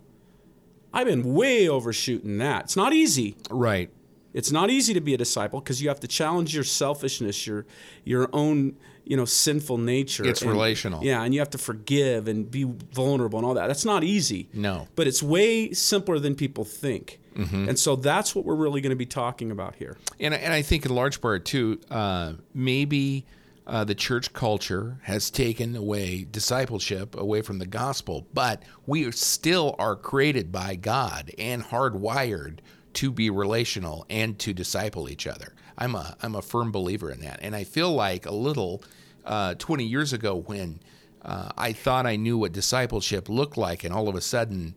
I've 0.93 1.07
been 1.07 1.33
way 1.33 1.67
overshooting 1.67 2.37
that. 2.37 2.65
It's 2.65 2.75
not 2.75 2.93
easy. 2.93 3.35
Right. 3.49 3.89
It's 4.33 4.51
not 4.51 4.69
easy 4.69 4.93
to 4.93 5.01
be 5.01 5.13
a 5.13 5.17
disciple 5.17 5.59
because 5.59 5.81
you 5.81 5.89
have 5.89 5.99
to 6.01 6.07
challenge 6.07 6.55
your 6.55 6.63
selfishness, 6.63 7.45
your 7.45 7.65
your 8.03 8.29
own 8.33 8.77
you 9.05 9.15
know 9.15 9.25
sinful 9.25 9.77
nature. 9.77 10.25
It's 10.25 10.41
and- 10.41 10.51
relational. 10.51 11.03
Yeah, 11.03 11.23
and 11.23 11.33
you 11.33 11.39
have 11.39 11.51
to 11.51 11.57
forgive 11.57 12.27
and 12.27 12.49
be 12.49 12.63
vulnerable 12.63 13.37
and 13.39 13.45
all 13.45 13.53
that. 13.53 13.67
That's 13.67 13.85
not 13.85 14.03
easy. 14.03 14.49
No. 14.53 14.87
but 14.95 15.07
it's 15.07 15.21
way 15.21 15.71
simpler 15.71 16.19
than 16.19 16.35
people 16.35 16.65
think. 16.65 17.19
Mm-hmm. 17.35 17.69
And 17.69 17.79
so 17.79 17.95
that's 17.95 18.35
what 18.35 18.45
we're 18.45 18.55
really 18.55 18.81
going 18.81 18.91
to 18.91 18.95
be 18.95 19.05
talking 19.05 19.51
about 19.51 19.75
here. 19.75 19.97
And, 20.19 20.33
and 20.33 20.53
I 20.53 20.61
think 20.61 20.85
in 20.85 20.93
large 20.93 21.21
part 21.21 21.45
too, 21.45 21.79
uh, 21.89 22.33
maybe 22.53 23.25
uh, 23.65 23.83
the 23.83 23.95
church 23.95 24.33
culture 24.33 24.97
has 25.03 25.29
taken 25.29 25.75
away 25.75 26.25
discipleship 26.29 27.15
away 27.15 27.41
from 27.41 27.59
the 27.59 27.65
gospel, 27.65 28.27
but 28.33 28.61
we 28.85 29.05
are 29.05 29.11
still 29.11 29.75
are 29.79 29.95
created 29.95 30.51
by 30.51 30.75
God 30.75 31.31
and 31.37 31.63
hardwired 31.63 32.59
to 32.93 33.11
be 33.11 33.29
relational 33.29 34.05
and 34.09 34.37
to 34.39 34.53
disciple 34.53 35.09
each 35.09 35.25
other. 35.27 35.53
I'm 35.77 35.95
a 35.95 36.15
I'm 36.21 36.35
a 36.35 36.41
firm 36.41 36.71
believer 36.71 37.09
in 37.09 37.21
that, 37.21 37.39
and 37.41 37.55
I 37.55 37.63
feel 37.63 37.93
like 37.93 38.25
a 38.25 38.33
little 38.33 38.83
uh, 39.25 39.55
20 39.55 39.85
years 39.85 40.13
ago 40.13 40.35
when 40.45 40.79
uh, 41.23 41.49
I 41.57 41.73
thought 41.73 42.05
I 42.05 42.17
knew 42.17 42.37
what 42.37 42.51
discipleship 42.51 43.29
looked 43.29 43.57
like, 43.57 43.83
and 43.83 43.93
all 43.93 44.09
of 44.09 44.15
a 44.15 44.21
sudden 44.21 44.75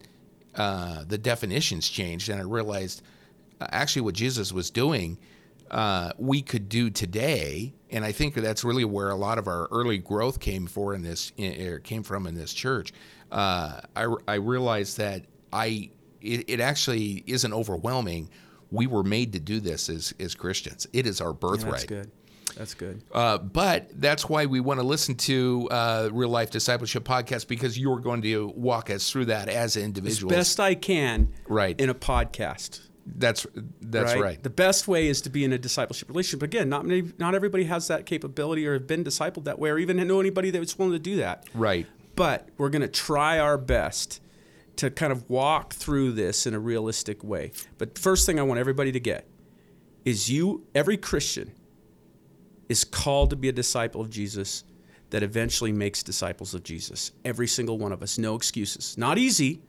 uh, 0.56 1.04
the 1.06 1.18
definitions 1.18 1.88
changed, 1.88 2.28
and 2.28 2.40
I 2.40 2.44
realized 2.44 3.02
uh, 3.60 3.66
actually 3.70 4.02
what 4.02 4.14
Jesus 4.14 4.52
was 4.52 4.70
doing, 4.70 5.18
uh, 5.70 6.12
we 6.18 6.42
could 6.42 6.68
do 6.68 6.90
today, 6.90 7.74
and 7.90 8.04
I 8.04 8.12
think 8.12 8.34
that's 8.34 8.64
really 8.64 8.84
where 8.84 9.10
a 9.10 9.16
lot 9.16 9.38
of 9.38 9.48
our 9.48 9.68
early 9.70 9.98
growth 9.98 10.40
came 10.40 10.66
for 10.66 10.94
in 10.94 11.02
this 11.02 11.32
er, 11.38 11.80
came 11.80 12.02
from 12.02 12.26
in 12.26 12.34
this 12.34 12.54
church. 12.54 12.92
Uh, 13.30 13.80
I 13.94 14.14
I 14.28 14.34
realized 14.34 14.98
that 14.98 15.24
I 15.52 15.90
it, 16.20 16.48
it 16.48 16.60
actually 16.60 17.24
isn't 17.26 17.52
overwhelming. 17.52 18.30
We 18.70 18.86
were 18.86 19.02
made 19.02 19.32
to 19.32 19.40
do 19.40 19.60
this 19.60 19.88
as 19.88 20.14
as 20.20 20.34
Christians. 20.34 20.86
It 20.92 21.06
is 21.06 21.20
our 21.20 21.32
birthright. 21.32 21.72
That's 21.72 21.84
good. 21.84 22.10
That's 22.56 22.74
good. 22.74 23.02
Uh, 23.12 23.38
but 23.38 23.90
that's 24.00 24.28
why 24.28 24.46
we 24.46 24.60
want 24.60 24.80
to 24.80 24.86
listen 24.86 25.14
to 25.16 25.68
uh, 25.70 26.08
Real 26.12 26.28
Life 26.30 26.50
Discipleship 26.50 27.04
Podcast 27.04 27.48
because 27.48 27.78
you're 27.78 28.00
going 28.00 28.22
to 28.22 28.48
walk 28.56 28.90
us 28.90 29.10
through 29.10 29.26
that 29.26 29.48
as 29.48 29.76
As 29.76 29.82
individuals. 29.84 30.32
best 30.32 30.58
I 30.60 30.74
can 30.74 31.32
Right. 31.48 31.78
in 31.80 31.90
a 31.90 31.94
podcast. 31.94 32.80
That's 33.08 33.46
that's 33.80 34.16
right. 34.16 34.42
The 34.42 34.50
best 34.50 34.88
way 34.88 35.06
is 35.06 35.20
to 35.22 35.30
be 35.30 35.44
in 35.44 35.52
a 35.52 35.58
discipleship 35.58 36.08
relationship. 36.08 36.42
Again, 36.42 36.68
not 36.68 36.84
many, 36.84 37.12
not 37.18 37.36
everybody 37.36 37.64
has 37.64 37.86
that 37.86 38.04
capability 38.04 38.66
or 38.66 38.72
have 38.72 38.88
been 38.88 39.04
discipled 39.04 39.44
that 39.44 39.60
way, 39.60 39.70
or 39.70 39.78
even 39.78 39.96
know 40.08 40.18
anybody 40.18 40.50
that's 40.50 40.76
willing 40.76 40.92
to 40.94 40.98
do 40.98 41.16
that. 41.16 41.44
Right. 41.54 41.86
But 42.16 42.48
we're 42.58 42.70
going 42.70 42.82
to 42.82 42.88
try 42.88 43.38
our 43.38 43.58
best 43.58 44.20
to 44.76 44.90
kind 44.90 45.12
of 45.12 45.28
walk 45.30 45.72
through 45.72 46.12
this 46.12 46.46
in 46.46 46.54
a 46.54 46.58
realistic 46.58 47.22
way. 47.22 47.52
But 47.78 47.96
first 47.96 48.26
thing 48.26 48.40
I 48.40 48.42
want 48.42 48.58
everybody 48.58 48.90
to 48.90 49.00
get 49.00 49.28
is 50.04 50.28
you, 50.30 50.64
every 50.74 50.96
Christian, 50.96 51.52
is 52.68 52.84
called 52.84 53.30
to 53.30 53.36
be 53.36 53.48
a 53.48 53.52
disciple 53.52 54.00
of 54.00 54.10
Jesus 54.10 54.64
that 55.10 55.22
eventually 55.22 55.72
makes 55.72 56.02
disciples 56.02 56.52
of 56.54 56.62
Jesus. 56.64 57.12
Every 57.24 57.46
single 57.46 57.78
one 57.78 57.92
of 57.92 58.02
us, 58.02 58.18
no 58.18 58.34
excuses. 58.34 58.98
Not 58.98 59.18
easy, 59.18 59.62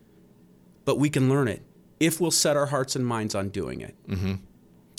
but 0.86 0.98
we 0.98 1.10
can 1.10 1.30
learn 1.30 1.48
it 1.48 1.62
if 2.00 2.20
we'll 2.20 2.32
set 2.32 2.58
our 2.58 2.66
hearts 2.66 2.96
and 2.96 3.06
minds 3.06 3.36
on 3.36 3.50
doing 3.50 3.82
it. 3.82 3.96
Mm-hmm. 4.08 4.34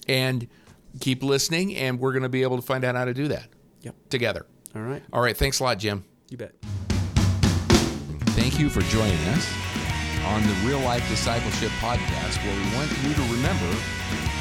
And 0.09 0.49
keep 1.01 1.23
listening, 1.23 1.77
and 1.77 1.99
we're 1.99 2.13
going 2.13 2.23
to 2.23 2.29
be 2.29 2.43
able 2.43 2.57
to 2.57 2.63
find 2.63 2.85
out 2.85 2.95
how 2.95 3.05
to 3.05 3.15
do 3.15 3.29
that 3.29 3.49
Yep. 3.83 3.95
together. 4.11 4.47
All 4.75 4.83
right. 4.83 5.03
All 5.13 5.21
right. 5.21 5.37
Thanks 5.37 5.61
a 5.61 5.65
lot, 5.65 5.79
Jim. 5.79 6.05
You 6.31 6.37
bet. 6.39 6.55
Thank 8.39 8.59
you 8.61 8.69
for 8.71 8.81
joining 8.83 9.19
us 9.29 9.49
on 10.27 10.43
the 10.47 10.55
Real 10.67 10.81
Life 10.81 11.07
Discipleship 11.09 11.71
Podcast, 11.81 12.43
where 12.45 12.55
we 12.57 12.77
want 12.77 12.91
you 13.03 13.15
to 13.15 13.23
remember 13.33 13.77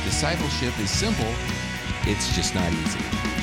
discipleship 0.05 0.77
is 0.79 0.89
simple, 0.89 1.31
it's 2.05 2.33
just 2.35 2.55
not 2.55 2.71
easy. 2.71 3.36